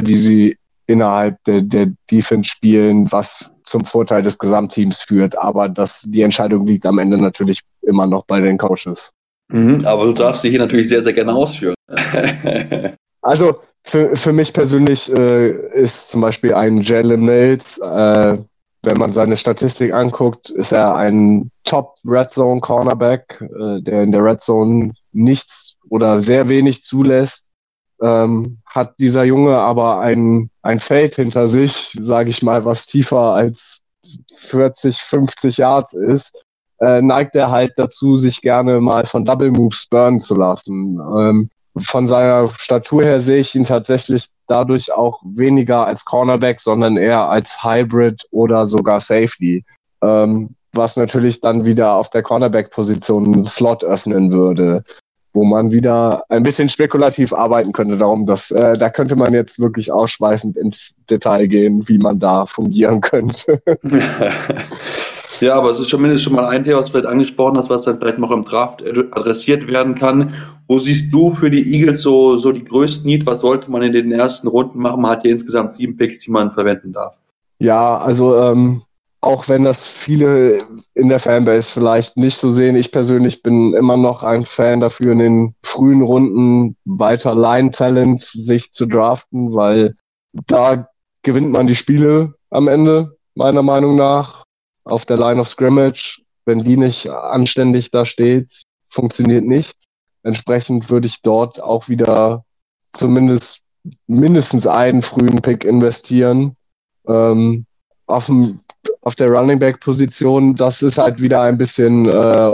die 0.01 0.17
sie 0.17 0.57
innerhalb 0.87 1.43
der, 1.45 1.61
der 1.61 1.91
Defense 2.09 2.49
spielen, 2.49 3.11
was 3.11 3.49
zum 3.63 3.85
Vorteil 3.85 4.21
des 4.21 4.37
Gesamtteams 4.37 5.01
führt. 5.01 5.37
Aber 5.37 5.69
das, 5.69 6.03
die 6.05 6.21
Entscheidung 6.21 6.67
liegt 6.67 6.85
am 6.85 6.99
Ende 6.99 7.17
natürlich 7.17 7.61
immer 7.81 8.05
noch 8.07 8.25
bei 8.25 8.39
den 8.39 8.57
Coaches. 8.57 9.11
Mhm, 9.49 9.85
aber 9.85 10.05
du 10.05 10.13
darfst 10.13 10.41
sie 10.41 10.49
hier 10.49 10.59
natürlich 10.59 10.89
sehr, 10.89 11.01
sehr 11.01 11.13
gerne 11.13 11.33
ausführen. 11.33 11.75
also 13.21 13.59
für, 13.83 14.15
für 14.15 14.33
mich 14.33 14.53
persönlich 14.53 15.11
äh, 15.11 15.51
ist 15.73 16.09
zum 16.09 16.21
Beispiel 16.21 16.53
ein 16.53 16.77
Jalen 16.77 17.23
Mills, 17.23 17.77
äh, 17.77 18.37
wenn 18.85 18.97
man 18.97 19.11
seine 19.11 19.37
Statistik 19.37 19.93
anguckt, 19.93 20.49
ist 20.49 20.71
er 20.71 20.95
ein 20.95 21.51
Top 21.63 21.95
Red 22.05 22.31
Zone 22.31 22.61
Cornerback, 22.61 23.41
äh, 23.41 23.81
der 23.81 24.03
in 24.03 24.11
der 24.11 24.23
Red 24.23 24.41
Zone 24.41 24.93
nichts 25.11 25.75
oder 25.89 26.21
sehr 26.21 26.47
wenig 26.49 26.83
zulässt. 26.83 27.49
Ähm, 28.01 28.57
hat 28.65 28.95
dieser 28.99 29.23
Junge 29.23 29.57
aber 29.57 29.99
ein, 29.99 30.49
ein 30.61 30.79
Feld 30.79 31.15
hinter 31.15 31.47
sich, 31.47 31.95
sage 31.99 32.29
ich 32.29 32.43
mal, 32.43 32.65
was 32.65 32.87
tiefer 32.87 33.33
als 33.33 33.81
40, 34.35 34.97
50 34.97 35.57
Yards 35.57 35.93
ist, 35.93 36.43
äh, 36.79 37.01
neigt 37.01 37.35
er 37.35 37.51
halt 37.51 37.73
dazu, 37.77 38.15
sich 38.15 38.41
gerne 38.41 38.81
mal 38.81 39.05
von 39.05 39.25
Double 39.25 39.51
Moves 39.51 39.87
burnen 39.89 40.19
zu 40.19 40.35
lassen. 40.35 40.99
Ähm, 40.99 41.49
von 41.77 42.07
seiner 42.07 42.49
Statur 42.57 43.03
her 43.03 43.19
sehe 43.19 43.39
ich 43.39 43.55
ihn 43.55 43.63
tatsächlich 43.63 44.29
dadurch 44.47 44.93
auch 44.93 45.21
weniger 45.23 45.85
als 45.85 46.05
Cornerback, 46.05 46.61
sondern 46.61 46.97
eher 46.97 47.29
als 47.29 47.63
Hybrid 47.63 48.25
oder 48.31 48.65
sogar 48.65 48.99
Safety. 48.99 49.63
Ähm, 50.01 50.55
was 50.73 50.97
natürlich 50.97 51.41
dann 51.41 51.65
wieder 51.65 51.93
auf 51.93 52.09
der 52.09 52.23
Cornerback-Position 52.23 53.33
einen 53.33 53.43
Slot 53.43 53.83
öffnen 53.83 54.31
würde, 54.31 54.83
wo 55.35 55.43
man 55.43 55.71
wieder 55.71 56.23
ein 56.29 56.43
bisschen 56.43 56.69
spekulativ 56.69 57.33
arbeiten 57.33 57.73
könnte. 57.73 57.97
Darum, 57.97 58.25
dass 58.25 58.51
äh, 58.51 58.77
da 58.77 58.89
könnte 58.89 59.15
man 59.15 59.33
jetzt 59.33 59.59
wirklich 59.59 59.91
ausschweifend 59.91 60.57
ins 60.57 60.95
Detail 61.09 61.47
gehen, 61.47 61.87
wie 61.87 61.97
man 61.97 62.19
da 62.19 62.45
fungieren 62.45 63.01
könnte. 63.01 63.61
Ja, 65.41 65.55
aber 65.55 65.71
es 65.71 65.79
ist 65.79 65.89
zumindest 65.89 66.23
schon 66.23 66.33
mal 66.33 66.45
ein 66.45 66.63
Thema, 66.63 66.77
was 66.77 66.85
du 66.85 66.91
vielleicht 66.93 67.07
angesprochen 67.07 67.57
hast, 67.57 67.69
was 67.69 67.83
dann 67.83 67.99
vielleicht 67.99 68.19
noch 68.19 68.31
im 68.31 68.45
Draft 68.45 68.81
adressiert 69.11 69.67
werden 69.67 69.95
kann. 69.95 70.33
Wo 70.67 70.77
siehst 70.77 71.13
du 71.13 71.33
für 71.33 71.49
die 71.49 71.73
Eagles 71.73 72.01
so, 72.01 72.37
so 72.37 72.53
die 72.53 72.63
größten 72.63 73.05
Need? 73.05 73.25
Was 73.25 73.41
sollte 73.41 73.69
man 73.69 73.81
in 73.81 73.91
den 73.91 74.13
ersten 74.13 74.47
Runden 74.47 74.79
machen? 74.79 75.01
Man 75.01 75.11
hat 75.11 75.23
hier 75.23 75.31
insgesamt 75.31 75.73
sieben 75.73 75.97
Picks, 75.97 76.19
die 76.19 76.31
man 76.31 76.51
verwenden 76.51 76.93
darf. 76.93 77.19
Ja, 77.59 77.97
also 77.97 78.37
ähm, 78.37 78.83
auch 79.25 79.49
wenn 79.49 79.63
das 79.63 79.87
viele 79.87 80.59
in 80.93 81.09
der 81.09 81.19
Fanbase 81.19 81.71
vielleicht 81.71 82.15
nicht 82.15 82.37
so 82.37 82.51
sehen, 82.51 82.75
ich 82.75 82.91
persönlich 82.91 83.41
bin 83.41 83.73
immer 83.73 83.97
noch 83.97 84.21
ein 84.21 84.45
Fan 84.45 84.81
dafür, 84.81 85.13
in 85.13 85.19
den 85.19 85.55
frühen 85.63 86.03
Runden 86.03 86.77
weiter 86.85 87.33
Line-Talent 87.33 88.21
sich 88.21 88.71
zu 88.71 88.85
draften, 88.85 89.55
weil 89.55 89.95
da 90.31 90.89
gewinnt 91.23 91.49
man 91.49 91.65
die 91.65 91.75
Spiele 91.75 92.35
am 92.51 92.67
Ende, 92.67 93.17
meiner 93.33 93.63
Meinung 93.63 93.95
nach 93.95 94.45
auf 94.83 95.05
der 95.05 95.17
Line 95.17 95.41
of 95.41 95.49
Scrimmage. 95.49 96.21
Wenn 96.45 96.63
die 96.63 96.77
nicht 96.77 97.09
anständig 97.09 97.89
da 97.89 98.05
steht, 98.05 98.61
funktioniert 98.89 99.43
nichts. 99.43 99.85
Entsprechend 100.21 100.91
würde 100.91 101.07
ich 101.07 101.23
dort 101.23 101.59
auch 101.59 101.89
wieder 101.89 102.45
zumindest 102.91 103.61
mindestens 104.05 104.67
einen 104.67 105.01
frühen 105.01 105.41
Pick 105.41 105.63
investieren. 105.63 106.53
Ähm, 107.07 107.65
auf, 108.05 108.27
dem, 108.27 108.59
auf 109.01 109.15
der 109.15 109.29
Running 109.29 109.59
Back 109.59 109.79
Position, 109.79 110.55
das 110.55 110.81
ist 110.81 110.97
halt 110.97 111.21
wieder 111.21 111.41
ein 111.41 111.57
bisschen 111.57 112.07
äh, 112.07 112.51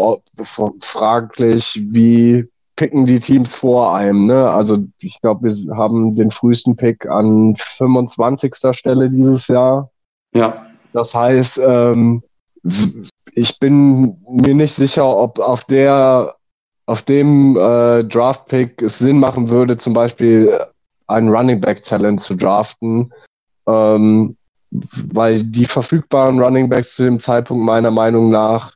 fraglich, 0.82 1.80
wie 1.92 2.48
picken 2.76 3.06
die 3.06 3.20
Teams 3.20 3.54
vor 3.54 3.96
einem. 3.96 4.26
Ne? 4.26 4.50
Also 4.50 4.80
ich 5.00 5.22
glaube, 5.22 5.50
wir 5.50 5.78
haben 5.78 6.16
den 6.16 6.32
frühesten 6.32 6.76
Pick 6.76 7.06
an 7.06 7.56
25. 7.56 8.56
Stelle 8.72 9.10
dieses 9.10 9.48
Jahr. 9.48 9.92
Ja. 10.34 10.66
Das 10.94 11.14
heißt, 11.14 11.60
ähm, 11.64 12.24
ich 13.34 13.60
bin 13.60 14.18
mir 14.30 14.56
nicht 14.56 14.74
sicher, 14.74 15.06
ob 15.06 15.40
auf 15.40 15.64
der 15.66 16.36
auf 16.88 17.04
dem 17.04 17.56
äh, 17.56 18.04
Draft-Pick 18.04 18.82
es 18.82 19.00
Sinn 19.00 19.20
machen 19.20 19.50
würde, 19.50 19.78
zum 19.78 19.94
Beispiel 19.94 20.60
einen 21.08 21.30
Running 21.30 21.62
Back 21.62 21.84
Talent 21.84 22.20
zu 22.20 22.36
draften, 22.36 23.14
ähm, 23.68 24.36
weil 24.72 25.44
die 25.44 25.66
verfügbaren 25.66 26.42
Running 26.42 26.70
Backs 26.70 26.96
zu 26.96 27.04
dem 27.04 27.20
Zeitpunkt 27.20 27.64
meiner 27.64 27.92
Meinung 27.92 28.30
nach 28.30 28.74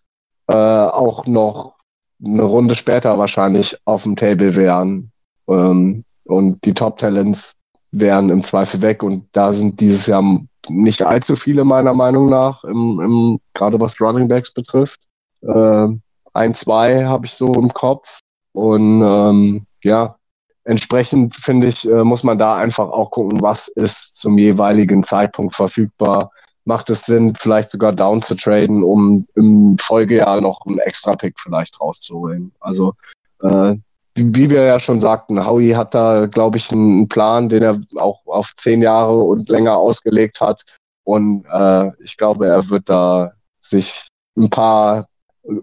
äh, 0.48 0.56
auch 0.56 1.26
noch 1.26 1.76
eine 2.24 2.44
Runde 2.44 2.76
später 2.76 3.18
wahrscheinlich 3.18 3.78
auf 3.86 4.04
dem 4.04 4.16
Table 4.16 4.56
wären. 4.56 5.12
Ähm, 5.48 6.04
und 6.26 6.64
die 6.66 6.74
Top 6.74 6.98
Talents 6.98 7.54
wären 7.92 8.30
im 8.30 8.44
Zweifel 8.44 8.82
weg 8.82 9.04
und 9.04 9.28
da 9.32 9.54
sind 9.54 9.80
dieses 9.80 10.08
Jahr 10.08 10.24
nicht 10.68 11.02
allzu 11.04 11.36
viele 11.36 11.64
meiner 11.64 11.94
Meinung 11.94 12.30
nach, 12.30 12.64
im, 12.64 13.00
im, 13.00 13.40
gerade 13.54 13.80
was 13.80 14.02
Running 14.02 14.28
Backs 14.28 14.52
betrifft. 14.52 15.00
Äh, 15.42 15.88
ein, 16.34 16.54
zwei 16.54 17.06
habe 17.06 17.26
ich 17.26 17.34
so 17.34 17.54
im 17.54 17.74
Kopf. 17.74 18.20
Und 18.52 19.02
ähm, 19.02 19.66
ja, 19.84 20.18
entsprechend 20.66 21.36
finde 21.36 21.68
ich, 21.68 21.90
äh, 21.90 22.04
muss 22.04 22.24
man 22.24 22.38
da 22.38 22.56
einfach 22.56 22.90
auch 22.90 23.12
gucken, 23.12 23.42
was 23.42 23.68
ist 23.70 24.20
zum 24.20 24.38
jeweiligen 24.38 25.04
Zeitpunkt 25.04 25.56
verfügbar. 25.56 26.32
Macht 26.66 26.90
es 26.90 27.06
Sinn, 27.06 27.34
vielleicht 27.36 27.70
sogar 27.70 27.94
down 27.94 28.22
zu 28.22 28.36
traden, 28.36 28.84
um 28.84 29.28
im 29.36 29.78
Folgejahr 29.80 30.42
noch 30.42 30.66
einen 30.66 30.80
Extra-Pick 30.80 31.40
vielleicht 31.40 31.80
rauszuholen? 31.80 32.52
Also 32.60 32.94
äh, 33.42 33.76
wie 34.16 34.50
wir 34.50 34.64
ja 34.64 34.80
schon 34.80 35.00
sagten, 35.00 35.46
Howie 35.46 35.76
hat 35.76 35.94
da, 35.94 36.26
glaube 36.26 36.58
ich, 36.58 36.72
einen 36.72 37.08
Plan, 37.08 37.50
den 37.50 37.62
er 37.62 37.80
auch 37.98 38.22
auf 38.26 38.54
zehn 38.56 38.82
Jahre 38.82 39.18
und 39.18 39.50
länger 39.50 39.78
ausgelegt 39.78 40.42
hat. 40.42 40.64
Und 41.04 41.46
äh, 41.52 41.92
ich 42.02 42.18
glaube, 42.18 42.48
er 42.48 42.70
wird 42.70 42.90
da 42.90 43.34
sich 43.62 44.08
ein 44.38 44.50
paar 44.50 45.08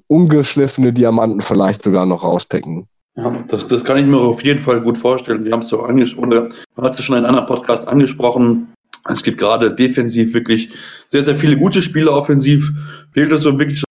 ungeschliffene 0.07 0.93
Diamanten 0.93 1.41
vielleicht 1.41 1.83
sogar 1.83 2.07
noch 2.07 2.23
rauspicken. 2.23 2.89
Ja, 3.17 3.45
das, 3.49 3.69
das 3.69 3.85
kann 3.85 3.99
ich 3.99 4.07
mir 4.07 4.19
auf 4.19 4.43
jeden 4.43 4.59
Fall 4.59 4.81
gut 4.81 4.97
vorstellen. 4.97 5.45
Wir 5.45 5.53
haben 5.53 5.63
es 5.63 5.69
so 5.69 5.83
angesprochen, 5.83 6.53
man 6.77 6.87
hat 6.87 6.99
es 6.99 7.05
schon 7.05 7.17
in 7.17 7.25
einem 7.25 7.37
anderen 7.37 7.47
Podcast 7.47 7.87
angesprochen. 7.87 8.73
Es 9.09 9.23
gibt 9.23 9.39
gerade 9.39 9.75
defensiv 9.75 10.33
wirklich 10.33 10.71
sehr, 11.09 11.25
sehr 11.25 11.37
viele 11.37 11.59
gute 11.59 11.83
Spieler. 11.83 12.13
Offensiv 12.13 12.73
fehlt 13.11 13.33
es 13.33 13.43
so 13.43 13.59
wirklich 13.59 13.83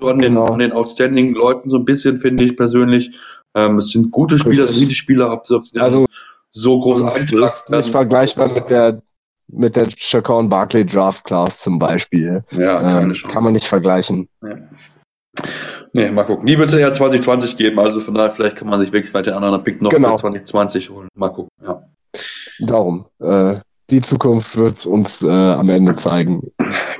so 0.00 0.08
an 0.08 0.18
den, 0.18 0.34
genau. 0.34 0.46
an 0.46 0.58
den 0.58 0.72
outstanding 0.72 1.34
Leuten 1.34 1.70
so 1.70 1.78
ein 1.78 1.84
bisschen, 1.84 2.18
finde 2.18 2.44
ich 2.44 2.56
persönlich. 2.56 3.18
Ähm, 3.54 3.78
es 3.78 3.88
sind 3.88 4.10
gute 4.10 4.38
Spieler, 4.38 4.66
solide 4.66 4.94
Spieler, 4.94 5.32
ob 5.32 5.46
sie 5.46 5.80
also, 5.80 6.06
so 6.50 6.78
groß 6.78 7.02
das 7.02 7.30
ist 7.30 7.70
nicht 7.70 7.90
vergleichbar 7.90 8.52
mit 8.52 8.70
der 8.70 9.02
mit 9.48 9.76
der 9.76 9.88
Chacon 9.88 10.48
Barkley 10.48 10.86
Draft 10.86 11.24
Class 11.24 11.60
zum 11.60 11.78
Beispiel. 11.78 12.44
Ja, 12.52 13.00
ähm, 13.00 13.12
kann 13.30 13.44
man 13.44 13.52
nicht 13.52 13.66
vergleichen. 13.66 14.28
Ja. 14.42 14.56
Nee, 15.92 16.10
mal 16.10 16.24
gucken. 16.24 16.46
Die 16.46 16.58
wird 16.58 16.72
es 16.72 16.78
ja 16.78 16.92
2020 16.92 17.56
geben, 17.56 17.78
also 17.78 18.00
von 18.00 18.14
daher 18.14 18.30
vielleicht 18.30 18.56
kann 18.56 18.68
man 18.68 18.80
sich 18.80 18.92
wirklich 18.92 19.14
weiter 19.14 19.34
einen 19.34 19.44
anderen 19.44 19.64
Pick 19.64 19.80
noch 19.80 19.90
genau. 19.90 20.10
für 20.10 20.22
2020 20.22 20.90
holen. 20.90 21.08
Mal 21.14 21.28
gucken, 21.30 21.50
ja. 21.62 21.82
Darum. 22.60 23.06
Äh, 23.20 23.60
die 23.90 24.00
Zukunft 24.00 24.56
wird 24.56 24.78
es 24.78 24.86
uns 24.86 25.22
äh, 25.22 25.28
am 25.28 25.68
Ende 25.68 25.96
zeigen. 25.96 26.50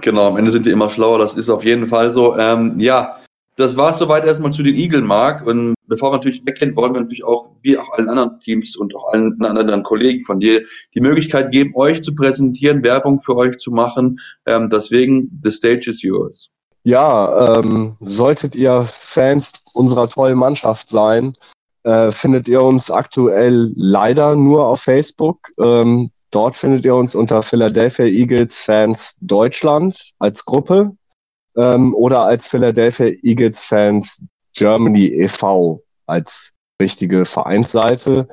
Genau, 0.03 0.29
am 0.29 0.37
Ende 0.37 0.51
sind 0.51 0.67
wir 0.67 0.73
immer 0.73 0.91
schlauer, 0.91 1.19
das 1.19 1.37
ist 1.37 1.49
auf 1.49 1.65
jeden 1.65 1.87
Fall 1.87 2.11
so. 2.11 2.37
Ähm, 2.37 2.79
ja, 2.79 3.17
das 3.57 3.77
war 3.77 3.91
es 3.91 3.99
soweit 3.99 4.25
erstmal 4.27 4.53
zu 4.53 4.63
den 4.63 4.75
Eagle 4.75 5.03
Mark. 5.03 5.47
Und 5.47 5.75
bevor 5.87 6.11
wir 6.11 6.17
natürlich 6.17 6.45
weggehen, 6.45 6.77
wollen 6.77 6.93
wir 6.93 7.01
natürlich 7.01 7.25
auch, 7.25 7.51
wie 7.63 7.79
auch 7.79 7.91
allen 7.93 8.09
anderen 8.09 8.41
Teams 8.41 8.77
und 8.77 8.95
auch 8.95 9.13
allen 9.13 9.41
anderen 9.43 9.83
Kollegen 9.83 10.25
von 10.25 10.41
dir, 10.41 10.65
die 10.95 11.01
Möglichkeit 11.01 11.53
geben, 11.53 11.73
euch 11.75 12.03
zu 12.03 12.15
präsentieren, 12.15 12.83
Werbung 12.83 13.21
für 13.21 13.37
euch 13.37 13.57
zu 13.57 13.71
machen. 13.71 14.21
Ähm, 14.47 14.69
deswegen, 14.71 15.41
the 15.43 15.51
stage 15.51 15.89
is 15.89 16.03
yours. 16.03 16.53
Ja, 16.87 17.59
ähm, 17.59 17.97
solltet 18.01 18.55
ihr 18.55 18.83
Fans 18.85 19.55
unserer 19.73 20.07
tollen 20.07 20.39
Mannschaft 20.39 20.91
sein, 20.91 21.33
äh, 21.83 22.11
findet 22.11 22.47
ihr 22.47 22.63
uns 22.63 22.91
aktuell 22.91 23.73
leider 23.75 24.37
nur 24.37 24.67
auf 24.67 24.83
Facebook. 24.83 25.51
Ähm, 25.59 26.11
dort 26.31 26.57
findet 26.57 26.85
ihr 26.85 26.95
uns 26.95 27.15
unter 27.15 27.43
Philadelphia 27.43 28.05
Eagles 28.05 28.59
Fans 28.59 29.17
Deutschland 29.23 30.13
als 30.19 30.45
Gruppe 30.45 30.93
ähm, 31.57 31.95
oder 31.95 32.25
als 32.25 32.49
Philadelphia 32.49 33.13
Eagles 33.23 33.63
Fans 33.63 34.23
Germany 34.53 35.07
e.V. 35.07 35.83
als 36.07 36.53
richtige 36.81 37.25
Vereinsseite 37.25 38.29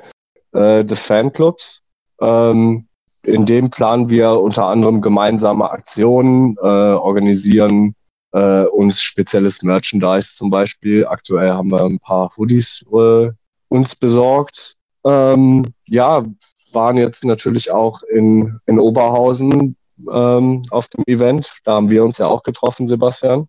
äh, 0.52 0.84
des 0.84 1.04
Fanclubs. 1.04 1.82
Ähm, 2.20 2.86
in 3.22 3.46
dem 3.46 3.70
planen 3.70 4.10
wir 4.10 4.32
unter 4.32 4.66
anderem 4.66 5.00
gemeinsame 5.00 5.70
Aktionen, 5.70 6.56
äh, 6.58 6.66
organisieren 6.66 7.94
äh, 8.32 8.64
uns 8.64 9.00
spezielles 9.02 9.62
Merchandise 9.62 10.34
zum 10.34 10.50
Beispiel. 10.50 11.06
Aktuell 11.06 11.52
haben 11.52 11.70
wir 11.70 11.82
ein 11.82 11.98
paar 11.98 12.32
Hoodies 12.36 12.84
äh, 12.92 13.30
uns 13.68 13.94
besorgt. 13.94 14.76
Ähm, 15.04 15.72
ja, 15.86 16.24
waren 16.72 16.96
jetzt 16.96 17.24
natürlich 17.24 17.70
auch 17.70 18.02
in, 18.02 18.58
in 18.66 18.78
Oberhausen 18.78 19.76
ähm, 20.10 20.62
auf 20.70 20.88
dem 20.88 21.04
Event. 21.06 21.50
Da 21.64 21.74
haben 21.74 21.90
wir 21.90 22.04
uns 22.04 22.18
ja 22.18 22.26
auch 22.26 22.42
getroffen, 22.42 22.88
Sebastian. 22.88 23.48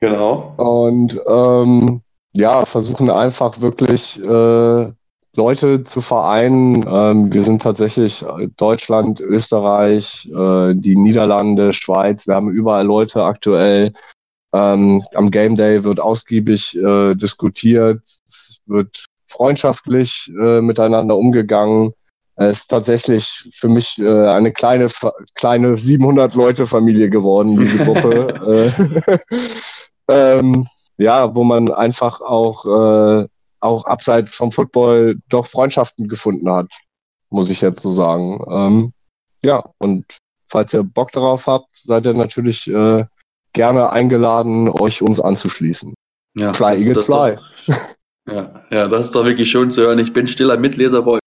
Genau. 0.00 0.54
Und 0.56 1.20
ähm, 1.26 2.02
ja, 2.32 2.64
versuchen 2.64 3.10
einfach 3.10 3.60
wirklich 3.60 4.22
äh, 4.22 4.92
Leute 5.34 5.84
zu 5.84 6.00
vereinen. 6.00 6.84
Ähm, 6.88 7.32
wir 7.32 7.42
sind 7.42 7.62
tatsächlich 7.62 8.24
Deutschland, 8.56 9.20
Österreich, 9.20 10.28
äh, 10.32 10.74
die 10.74 10.96
Niederlande, 10.96 11.72
Schweiz. 11.72 12.26
Wir 12.26 12.34
haben 12.34 12.50
überall 12.50 12.86
Leute 12.86 13.22
aktuell. 13.22 13.92
Ähm, 14.52 15.02
am 15.14 15.30
Game 15.30 15.56
Day 15.56 15.84
wird 15.84 16.00
ausgiebig 16.00 16.76
äh, 16.76 17.14
diskutiert. 17.14 18.02
Es 18.04 18.60
wird 18.66 19.06
freundschaftlich 19.26 20.30
äh, 20.40 20.60
miteinander 20.60 21.16
umgegangen. 21.16 21.92
Es 22.36 22.58
ist 22.58 22.68
tatsächlich 22.68 23.50
für 23.52 23.68
mich 23.68 23.98
äh, 23.98 24.28
eine 24.28 24.52
kleine, 24.52 24.88
kleine 25.34 25.76
700 25.76 26.34
Leute 26.34 26.66
Familie 26.66 27.10
geworden, 27.10 27.58
diese 27.58 27.78
Gruppe. 27.78 28.70
äh, 30.08 30.08
ähm, 30.38 30.68
ja, 30.96 31.34
wo 31.34 31.44
man 31.44 31.70
einfach 31.72 32.20
auch, 32.20 32.64
äh, 32.64 33.26
auch 33.60 33.84
abseits 33.84 34.34
vom 34.34 34.52
Football 34.52 35.16
doch 35.28 35.46
Freundschaften 35.46 36.08
gefunden 36.08 36.48
hat, 36.50 36.70
muss 37.28 37.50
ich 37.50 37.60
jetzt 37.60 37.80
so 37.80 37.92
sagen. 37.92 38.40
Ähm, 38.50 38.92
ja, 39.42 39.64
und 39.78 40.04
falls 40.46 40.72
ihr 40.72 40.84
Bock 40.84 41.12
darauf 41.12 41.46
habt, 41.46 41.68
seid 41.72 42.06
ihr 42.06 42.14
natürlich 42.14 42.68
äh, 42.68 43.04
gerne 43.52 43.90
eingeladen, 43.90 44.68
euch 44.68 45.02
uns 45.02 45.20
anzuschließen. 45.20 45.94
Ja, 46.36 46.52
fly, 46.52 46.78
Eagles, 46.78 47.04
fly. 47.04 47.38
Doch, 47.66 47.76
ja, 48.30 48.62
ja, 48.70 48.88
das 48.88 49.06
ist 49.06 49.14
doch 49.14 49.24
wirklich 49.24 49.50
schön 49.50 49.70
zu 49.70 49.82
hören. 49.82 49.98
Ich 49.98 50.12
bin 50.12 50.26
stiller 50.26 50.56
Mitleser 50.58 51.02
bei 51.02 51.18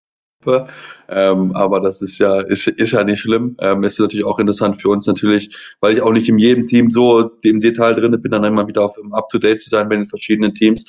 ähm, 1.08 1.52
aber 1.54 1.82
das 1.82 2.02
ist 2.02 2.18
ja, 2.20 2.42
ist, 2.42 2.68
ist 2.68 2.92
ja 2.92 3.04
nicht 3.04 3.20
schlimm. 3.20 3.56
Ähm, 3.60 3.84
ist 3.84 4.00
natürlich 4.00 4.26
auch 4.26 4.40
interessant 4.40 4.82
für 4.82 4.90
uns 4.90 5.06
natürlich, 5.06 5.56
weil 5.82 5.94
ich 5.94 6.02
auch 6.02 6.12
nicht 6.12 6.30
in 6.30 6.40
jedem 6.40 6.68
Team 6.68 6.90
so 6.90 7.32
im 7.44 7.60
Detail 7.60 7.94
drin 7.94 8.20
bin, 8.22 8.32
dann 8.32 8.46
einmal 8.46 8.68
wieder 8.68 8.84
auf 8.84 8.98
up 9.12 9.30
to 9.30 9.38
date 9.38 9.62
zu 9.62 9.70
sein 9.70 9.90
bei 9.90 9.98
den 9.98 10.08
verschiedenen 10.08 10.54
Teams. 10.56 10.86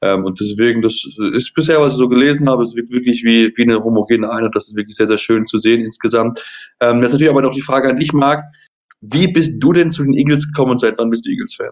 Ähm, 0.00 0.24
und 0.24 0.40
deswegen, 0.40 0.80
das 0.80 1.04
ist 1.32 1.54
bisher, 1.54 1.80
was 1.80 1.92
ich 1.92 1.98
so 1.98 2.08
gelesen 2.08 2.48
habe, 2.48 2.62
es 2.62 2.74
wirkt 2.76 2.90
wirklich 2.90 3.24
wie, 3.24 3.52
wie 3.56 3.62
eine 3.62 3.82
homogene 3.82 4.30
Einheit. 4.30 4.54
Das 4.54 4.68
ist 4.68 4.76
wirklich 4.76 4.96
sehr, 4.96 5.06
sehr 5.06 5.18
schön 5.18 5.44
zu 5.44 5.58
sehen 5.58 5.82
insgesamt. 5.82 6.42
Ähm, 6.80 7.02
jetzt 7.02 7.12
natürlich 7.12 7.30
aber 7.30 7.42
noch 7.42 7.54
die 7.54 7.62
Frage 7.62 7.88
an 7.88 7.96
dich, 7.96 8.12
Marc. 8.12 8.44
Wie 9.10 9.28
bist 9.28 9.62
du 9.62 9.72
denn 9.72 9.90
zu 9.90 10.04
den 10.04 10.14
Eagles 10.14 10.46
gekommen 10.46 10.70
und 10.72 10.78
seit 10.78 10.98
wann 10.98 11.10
bist 11.10 11.26
du 11.26 11.30
Eagles-Fan? 11.30 11.70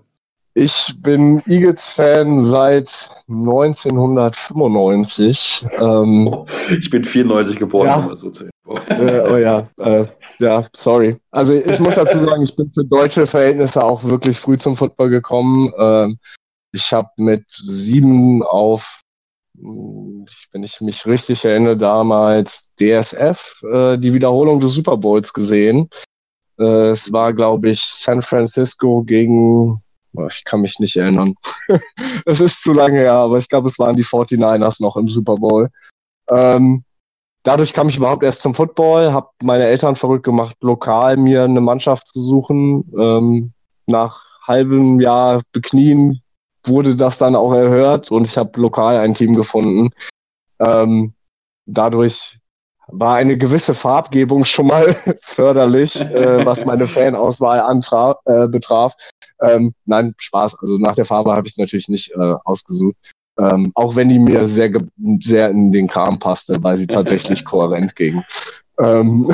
Ich 0.55 0.95
bin 0.99 1.43
Eagles-Fan 1.47 2.45
seit 2.45 3.09
1995. 3.29 5.65
Ähm, 5.81 6.45
ich 6.79 6.91
bin 6.91 7.05
94 7.05 7.59
geboren, 7.59 7.87
ja. 7.87 8.15
so 8.17 8.29
zu 8.29 8.45
äh, 8.45 8.51
Oh 9.31 9.39
ja, 9.39 9.67
äh, 9.79 10.05
ja, 10.41 10.67
sorry. 10.75 11.17
Also 11.31 11.55
ich 11.55 11.81
muss 11.81 11.95
dazu 11.95 12.19
sagen, 12.19 12.43
ich 12.43 12.55
bin 12.55 12.71
für 12.73 12.85
deutsche 12.85 13.27
Verhältnisse 13.27 13.83
auch 13.83 14.05
wirklich 14.05 14.39
früh 14.39 14.59
zum 14.59 14.77
Football 14.77 15.09
gekommen. 15.09 15.73
Ähm, 15.79 16.19
ich 16.73 16.93
habe 16.93 17.09
mit 17.17 17.47
sieben 17.51 18.43
auf, 18.43 19.01
wenn 19.55 20.63
ich 20.63 20.83
mich 20.83 21.07
richtig 21.07 21.47
erinnere, 21.47 21.79
damals 21.79 22.75
DSF, 22.79 23.63
äh, 23.63 23.97
die 23.99 24.13
Wiederholung 24.13 24.61
des 24.61 24.75
Super 24.75 24.99
Bowls 24.99 25.33
gesehen. 25.33 25.89
Äh, 26.59 26.91
es 26.91 27.13
war, 27.13 27.33
glaube 27.33 27.71
ich, 27.71 27.83
San 27.83 28.23
Francisco 28.23 29.03
gegen 29.03 29.79
ich 30.29 30.45
kann 30.45 30.61
mich 30.61 30.79
nicht 30.79 30.97
erinnern. 30.97 31.35
Es 32.27 32.41
ist 32.41 32.63
zu 32.63 32.73
lange 32.73 32.99
her, 32.99 33.15
aber 33.15 33.39
ich 33.39 33.49
glaube, 33.49 33.69
es 33.69 33.79
waren 33.79 33.97
die 33.97 34.05
49ers 34.05 34.83
noch 34.83 34.97
im 34.97 35.09
Super 35.09 35.37
Bowl. 35.37 35.71
Ähm, 36.31 36.85
dadurch 37.43 37.73
kam 37.73 37.89
ich 37.89 37.97
überhaupt 37.97 38.23
erst 38.23 38.43
zum 38.43 38.55
Football, 38.55 39.13
habe 39.13 39.29
meine 39.43 39.65
Eltern 39.65 39.97
verrückt 39.97 40.25
gemacht, 40.25 40.57
lokal 40.61 41.17
mir 41.17 41.45
eine 41.45 41.61
Mannschaft 41.61 42.09
zu 42.09 42.21
suchen. 42.21 42.93
Ähm, 42.99 43.53
nach 43.87 44.25
halbem 44.47 45.01
Jahr 45.01 45.43
beknien 45.53 46.21
wurde 46.65 46.95
das 46.95 47.19
dann 47.19 47.35
auch 47.35 47.53
erhört 47.53 48.11
und 48.11 48.27
ich 48.27 48.37
habe 48.37 48.61
lokal 48.61 48.99
ein 48.99 49.15
Team 49.15 49.35
gefunden. 49.35 49.91
Ähm, 50.61 51.15
dadurch 51.67 52.39
war 52.93 53.17
eine 53.17 53.37
gewisse 53.37 53.75
Farbgebung 53.75 54.45
schon 54.45 54.69
mal 54.69 54.95
förderlich, 55.23 56.01
äh, 56.01 56.45
was 56.45 56.65
meine 56.65 56.87
Fanauswahl 56.89 57.61
antraf, 57.61 58.19
äh, 58.27 58.47
betraf. 58.47 58.95
Ähm, 59.41 59.75
nein, 59.87 60.15
Spaß. 60.19 60.59
Also 60.61 60.79
nach 60.79 60.95
der 60.95 61.05
Farbe 61.05 61.35
habe 61.35 61.49
ich 61.49 61.57
natürlich 61.57 61.89
nicht 61.89 62.13
äh, 62.13 62.35
ausgesucht. 62.45 62.97
Ähm, 63.39 63.73
auch 63.75 63.97
wenn 63.97 64.11
die 64.11 64.19
mir 64.19 64.47
sehr, 64.47 64.71
sehr 65.21 65.51
in 65.51 65.73
den 65.73 65.87
Kram 65.87 66.19
passte, 66.19 66.63
weil 66.63 66.77
sie 66.77 66.87
tatsächlich 66.87 67.45
kohärent 67.47 67.97
ging. 67.97 68.23
Ähm, 68.79 69.33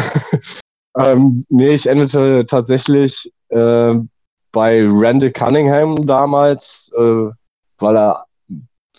ähm, 0.97 1.45
nee, 1.49 1.75
ich 1.75 1.87
endete 1.87 2.47
tatsächlich 2.47 3.33
äh, 3.49 3.95
bei 4.53 4.87
Randall 4.89 5.33
Cunningham 5.33 6.07
damals, 6.07 6.91
äh, 6.97 7.31
weil 7.79 7.97
er 7.97 8.25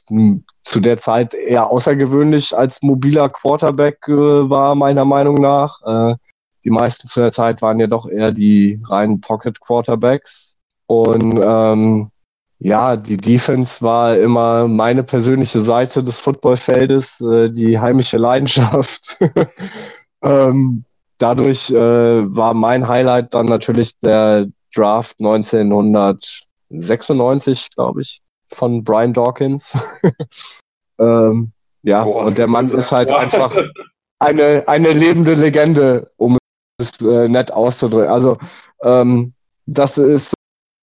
hm, 0.07 0.43
zu 0.69 0.79
der 0.79 0.97
Zeit 0.97 1.33
eher 1.33 1.69
außergewöhnlich 1.69 2.55
als 2.55 2.81
mobiler 2.83 3.29
Quarterback 3.29 4.07
äh, 4.07 4.13
war, 4.13 4.75
meiner 4.75 5.03
Meinung 5.03 5.41
nach. 5.41 5.81
Äh, 5.83 6.15
die 6.63 6.69
meisten 6.69 7.07
zu 7.07 7.19
der 7.19 7.31
Zeit 7.31 7.63
waren 7.63 7.79
ja 7.79 7.87
doch 7.87 8.07
eher 8.07 8.31
die 8.31 8.79
reinen 8.87 9.19
Pocket 9.19 9.59
Quarterbacks. 9.59 10.57
Und 10.85 11.39
ähm, 11.41 12.11
ja, 12.59 12.95
die 12.97 13.17
Defense 13.17 13.81
war 13.81 14.15
immer 14.17 14.67
meine 14.67 15.01
persönliche 15.03 15.61
Seite 15.61 16.03
des 16.03 16.19
Footballfeldes, 16.19 17.19
äh, 17.21 17.49
die 17.49 17.79
heimische 17.79 18.17
Leidenschaft. 18.17 19.17
ähm, 20.21 20.83
dadurch 21.17 21.71
äh, 21.71 22.35
war 22.35 22.53
mein 22.53 22.87
Highlight 22.87 23.33
dann 23.33 23.47
natürlich 23.47 23.97
der 23.99 24.45
Draft 24.75 25.15
1996, 25.19 27.71
glaube 27.71 28.01
ich, 28.01 28.21
von 28.53 28.83
Brian 28.83 29.13
Dawkins. 29.13 29.77
ähm, 30.99 31.51
ja, 31.83 32.03
Boah, 32.03 32.25
und 32.25 32.37
der 32.37 32.47
Mann 32.47 32.65
ist 32.65 32.91
halt 32.91 33.11
einfach 33.11 33.55
eine, 34.19 34.63
eine 34.67 34.93
lebende 34.93 35.33
Legende, 35.33 36.11
um 36.17 36.37
es 36.79 36.99
äh, 37.01 37.27
nett 37.27 37.51
auszudrücken. 37.51 38.11
Also 38.11 38.37
ähm, 38.83 39.33
das 39.65 39.97
ist 39.97 40.33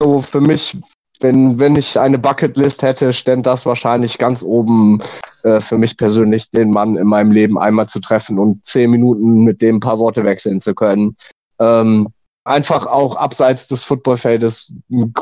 so 0.02 0.20
für 0.20 0.40
mich, 0.40 0.78
wenn, 1.20 1.58
wenn 1.58 1.76
ich 1.76 1.98
eine 1.98 2.18
Bucketlist 2.18 2.82
hätte, 2.82 3.12
stand 3.12 3.46
das 3.46 3.66
wahrscheinlich 3.66 4.18
ganz 4.18 4.42
oben 4.42 5.02
äh, 5.42 5.60
für 5.60 5.78
mich 5.78 5.96
persönlich, 5.96 6.50
den 6.50 6.70
Mann 6.70 6.96
in 6.96 7.06
meinem 7.06 7.32
Leben 7.32 7.58
einmal 7.58 7.88
zu 7.88 8.00
treffen 8.00 8.38
und 8.38 8.64
zehn 8.64 8.90
Minuten 8.90 9.44
mit 9.44 9.62
dem 9.62 9.76
ein 9.76 9.80
paar 9.80 9.98
Worte 9.98 10.24
wechseln 10.24 10.60
zu 10.60 10.74
können. 10.74 11.16
Ähm, 11.58 12.08
einfach 12.44 12.86
auch 12.86 13.16
abseits 13.16 13.66
des 13.66 13.82
Footballfeldes 13.84 14.72
ein 14.90 15.12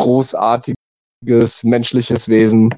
großartiges 1.24 1.64
menschliches 1.64 2.28
Wesen. 2.28 2.74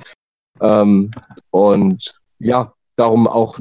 Ähm, 0.61 1.11
und 1.51 2.15
ja, 2.39 2.73
darum 2.97 3.27
auch 3.27 3.59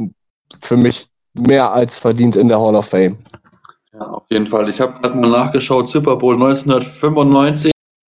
für 0.61 0.77
mich 0.77 1.07
mehr 1.33 1.71
als 1.71 1.99
verdient 1.99 2.35
in 2.35 2.47
der 2.47 2.59
Hall 2.59 2.75
of 2.75 2.87
Fame. 2.87 3.17
Ja, 3.93 4.01
auf 4.01 4.23
jeden 4.29 4.47
Fall. 4.47 4.69
Ich 4.69 4.79
habe 4.79 4.99
gerade 4.99 5.17
mal 5.17 5.29
nachgeschaut, 5.29 5.89
Super 5.89 6.15
Bowl 6.15 6.35
1995 6.35 7.71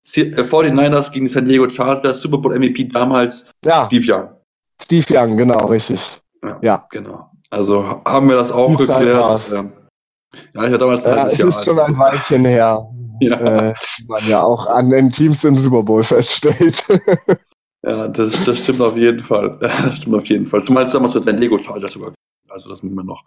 49ers 0.08 1.12
gegen 1.12 1.26
die 1.26 1.32
San 1.32 1.46
Diego 1.46 1.70
Chargers, 1.70 2.22
Super 2.22 2.38
Bowl 2.38 2.58
MVP 2.58 2.86
damals 2.86 3.52
ja. 3.64 3.86
Steve 3.86 4.06
Young. 4.08 4.30
Steve 4.82 5.06
Young, 5.10 5.38
genau, 5.38 5.68
richtig. 5.68 6.22
Ja, 6.44 6.58
ja. 6.62 6.88
genau. 6.90 7.30
Also 7.50 8.02
haben 8.06 8.30
wir 8.30 8.36
das 8.36 8.52
auch 8.52 8.76
geklärt. 8.78 9.52
Ähm, 9.54 9.72
ja, 10.54 10.62
ich 10.64 10.68
hatte 10.68 10.78
damals 10.78 11.06
ein 11.06 11.16
Jahr 11.16 11.32
ist 11.32 11.66
schon 11.66 11.80
ein 11.80 11.98
Weilchen 11.98 12.46
her. 12.46 12.88
Ja. 13.22 13.70
Äh, 13.70 13.74
man 14.08 14.28
ja 14.28 14.42
auch 14.44 14.66
an 14.68 14.90
den 14.90 15.12
Teams 15.12 15.44
im 15.44 15.58
Super 15.58 15.84
Bowl 15.84 16.04
feststellt. 16.04 16.84
Ja, 17.82 18.10
das, 18.10 18.44
das 18.44 18.58
stimmt 18.60 18.82
auf 18.82 18.98
jeden 18.98 19.24
Fall. 19.24 19.58
Das 19.62 19.98
stimmt 19.98 20.16
auf 20.18 20.26
jeden 20.26 20.46
Fall. 20.46 20.62
Du 20.64 20.74
meinst 20.74 20.94
damals 20.94 21.16
mit 21.16 21.26
dein 21.26 21.38
Lego 21.38 21.58
Charger 21.64 21.88
sogar. 21.90 22.14
Also 22.50 22.70
das 22.70 22.84
müssen 22.84 22.96
wir 22.96 23.06
noch, 23.06 23.24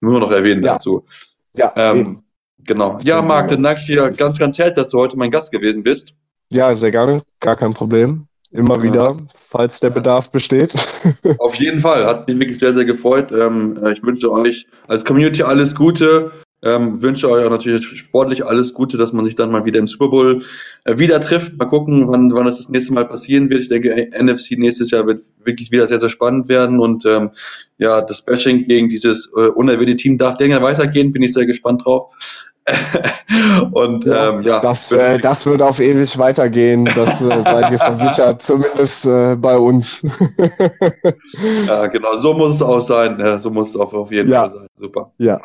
müssen 0.00 0.14
wir 0.14 0.18
noch 0.20 0.32
erwähnen 0.32 0.64
Ja. 0.64 0.72
dazu. 0.72 1.06
Ja, 1.54 1.72
Ähm, 1.76 2.24
genau. 2.58 2.98
Ja, 3.02 3.22
Marc, 3.22 3.46
dann 3.48 3.62
danke 3.62 3.80
ich 3.80 3.86
dir 3.86 4.10
ganz, 4.10 4.40
ganz 4.40 4.58
herzlich, 4.58 4.74
dass 4.74 4.90
du 4.90 4.98
heute 4.98 5.16
mein 5.16 5.30
Gast 5.30 5.52
gewesen 5.52 5.84
bist. 5.84 6.14
ja, 6.50 6.74
sehr 6.74 6.90
gerne. 6.90 7.22
Gar 7.38 7.54
kein 7.54 7.74
Problem. 7.74 8.26
Immer 8.50 8.76
Ja. 8.78 8.82
wieder, 8.82 9.16
falls 9.50 9.78
der 9.78 9.90
Bedarf 9.90 10.30
besteht. 10.32 10.74
Auf 11.38 11.54
jeden 11.54 11.80
Fall. 11.80 12.04
Hat 12.04 12.26
mich 12.26 12.40
wirklich 12.40 12.58
sehr, 12.58 12.72
sehr 12.72 12.84
gefreut. 12.84 13.30
Ähm, 13.30 13.78
äh, 13.84 13.92
ich 13.92 14.02
wünsche 14.02 14.32
euch 14.32 14.66
als 14.88 15.04
Community 15.04 15.44
alles 15.44 15.76
Gute. 15.76 16.32
Ähm, 16.64 17.02
wünsche 17.02 17.28
euch 17.28 17.44
auch 17.44 17.50
natürlich 17.50 17.84
sportlich 17.84 18.46
alles 18.46 18.72
Gute, 18.72 18.96
dass 18.96 19.12
man 19.12 19.24
sich 19.24 19.34
dann 19.34 19.50
mal 19.50 19.64
wieder 19.64 19.80
im 19.80 19.88
Super 19.88 20.08
Bowl 20.08 20.42
äh, 20.84 20.96
wieder 20.98 21.20
trifft. 21.20 21.56
Mal 21.58 21.64
gucken, 21.64 22.06
wann, 22.08 22.32
wann 22.32 22.46
das 22.46 22.58
das 22.58 22.68
nächste 22.68 22.92
Mal 22.94 23.06
passieren 23.06 23.50
wird. 23.50 23.62
Ich 23.62 23.68
denke, 23.68 24.10
NFC 24.16 24.52
nächstes 24.52 24.90
Jahr 24.92 25.06
wird 25.06 25.24
wirklich 25.44 25.72
wieder 25.72 25.88
sehr, 25.88 25.98
sehr 25.98 26.08
spannend 26.08 26.48
werden. 26.48 26.78
Und 26.78 27.04
ähm, 27.04 27.30
ja, 27.78 28.00
das 28.00 28.22
Bashing 28.22 28.66
gegen 28.68 28.88
dieses 28.88 29.32
äh, 29.36 29.48
unerwähnte 29.48 29.96
Team 29.96 30.18
darf 30.18 30.38
länger 30.38 30.62
weitergehen. 30.62 31.12
Bin 31.12 31.22
ich 31.22 31.32
sehr 31.32 31.46
gespannt 31.46 31.84
drauf. 31.84 32.14
Und 33.72 34.06
ähm, 34.06 34.42
ja, 34.42 34.60
Das, 34.60 34.92
äh, 34.92 35.18
das 35.18 35.44
wird 35.46 35.60
auf 35.62 35.80
ewig 35.80 36.16
weitergehen. 36.16 36.84
Das 36.84 37.20
äh, 37.20 37.42
seid 37.42 37.72
ihr 37.72 37.78
versichert, 37.78 38.40
zumindest 38.42 39.04
äh, 39.04 39.34
bei 39.34 39.58
uns. 39.58 40.00
ja, 41.66 41.86
genau, 41.88 42.16
so 42.18 42.34
muss 42.34 42.54
es 42.56 42.62
auch 42.62 42.80
sein. 42.80 43.18
Ja, 43.18 43.40
so 43.40 43.50
muss 43.50 43.70
es 43.70 43.76
auch 43.76 43.92
auf 43.92 44.12
jeden 44.12 44.30
Ja. 44.30 44.42
Fall 44.42 44.50
sein. 44.52 44.66
Super. 44.76 45.12
ja, 45.18 45.40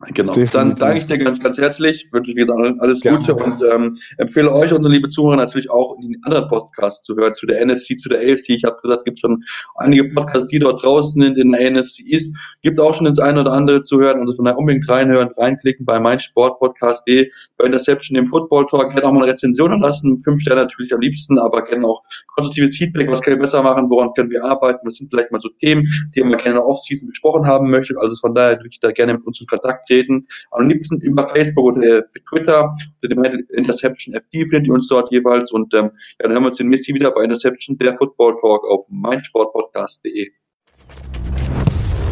Genau. 0.00 0.34
Definitiv. 0.34 0.52
Dann 0.52 0.76
danke 0.76 0.98
ich 0.98 1.06
dir 1.06 1.16
ganz, 1.16 1.42
ganz 1.42 1.56
herzlich. 1.56 2.06
Wünsche 2.12 2.32
wie 2.32 2.34
gesagt 2.34 2.60
alles 2.80 3.00
Gerne. 3.00 3.18
Gute 3.18 3.34
und 3.34 3.62
ähm, 3.62 3.96
empfehle 4.18 4.52
euch, 4.52 4.70
unsere 4.74 4.92
liebe 4.92 5.08
Zuhörer, 5.08 5.36
natürlich 5.36 5.70
auch 5.70 5.96
in 5.96 6.12
den 6.12 6.22
anderen 6.24 6.48
Podcasts 6.50 7.02
zu 7.02 7.16
hören, 7.16 7.32
zu 7.32 7.46
der 7.46 7.64
NFC, 7.64 7.98
zu 7.98 8.10
der 8.10 8.18
AFC. 8.18 8.50
Ich 8.50 8.64
habe 8.64 8.76
gesagt, 8.82 8.98
es 8.98 9.04
gibt 9.04 9.20
schon 9.20 9.42
einige 9.76 10.04
Podcasts, 10.12 10.48
die 10.48 10.58
dort 10.58 10.84
draußen 10.84 11.22
sind 11.22 11.38
in 11.38 11.50
der 11.50 11.70
NFC 11.70 12.00
East. 12.00 12.36
Gibt 12.60 12.78
auch 12.78 12.94
schon 12.94 13.06
das 13.06 13.18
eine 13.18 13.40
oder 13.40 13.52
andere 13.52 13.80
zu 13.80 13.98
hören. 13.98 14.20
Also 14.20 14.34
von 14.34 14.44
daher 14.44 14.58
unbedingt 14.58 14.86
reinhören, 14.86 15.30
reinklicken 15.34 15.86
bei 15.86 15.98
meinsportpodcast.de, 15.98 17.30
bei 17.56 17.64
Interception 17.64 18.18
im 18.18 18.28
Football 18.28 18.66
Talk. 18.66 18.90
Gerne 18.90 19.04
auch 19.06 19.12
mal 19.12 19.22
eine 19.22 19.32
Rezension 19.32 19.80
lassen. 19.80 20.20
Fünf 20.20 20.42
Sterne 20.42 20.60
natürlich 20.60 20.92
am 20.92 21.00
liebsten, 21.00 21.38
aber 21.38 21.64
gerne 21.64 21.86
auch 21.86 22.02
konstruktives 22.34 22.76
Feedback. 22.76 23.10
Was 23.10 23.22
können 23.22 23.36
wir 23.36 23.42
besser 23.42 23.62
machen? 23.62 23.88
Woran 23.88 24.12
können 24.14 24.28
wir 24.28 24.44
arbeiten? 24.44 24.80
Was 24.84 24.96
sind 24.96 25.08
vielleicht 25.08 25.32
mal 25.32 25.40
so 25.40 25.48
Themen, 25.58 25.86
die 26.14 26.20
man 26.20 26.32
gerne 26.32 26.48
in 26.50 26.54
der 26.56 26.66
Offseason 26.66 27.08
besprochen 27.08 27.46
haben 27.46 27.70
möchte? 27.70 27.94
Also 27.98 28.14
von 28.16 28.34
daher 28.34 28.58
wirklich 28.58 28.80
da 28.80 28.92
gerne 28.92 29.14
mit 29.14 29.26
uns 29.26 29.40
in 29.40 29.46
Kontakt 29.46 29.85
treten. 29.86 30.26
Am 30.50 30.68
liebsten 30.68 31.00
über 31.00 31.26
Facebook 31.28 31.76
oder 31.76 32.04
Twitter 32.28 32.70
unter 33.02 33.14
dem 33.14 33.44
Interception 33.50 34.14
FD 34.14 34.46
findet 34.46 34.66
ihr 34.66 34.74
uns 34.74 34.88
dort 34.88 35.10
jeweils 35.10 35.52
und 35.52 35.72
ähm, 35.74 35.84
ja, 35.84 35.90
dann 36.20 36.32
hören 36.32 36.42
wir 36.42 36.48
uns 36.48 36.56
demnächst 36.56 36.88
wieder 36.88 37.10
bei 37.10 37.22
Interception, 37.22 37.78
der 37.78 37.96
Football 37.96 38.36
Talk 38.40 38.64
auf 38.64 38.84
meinsportpodcast.de. 38.90 40.30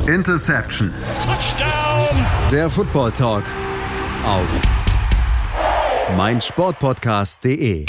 Interception. 0.06 0.92
Touchdown! 1.24 2.26
Der 2.52 2.68
Football 2.68 3.12
Talk 3.12 3.44
auf 4.24 4.62
meinsportpodcast.de. 6.16 7.86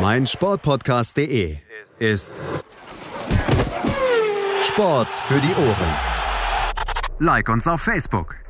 Meinsportpodcast.de 0.00 1.56
ist 2.00 2.34
Sport 4.66 5.12
für 5.12 5.40
die 5.40 5.54
Ohren. 5.54 6.13
Like 7.20 7.48
uns 7.48 7.68
auf 7.68 7.80
Facebook. 7.80 8.43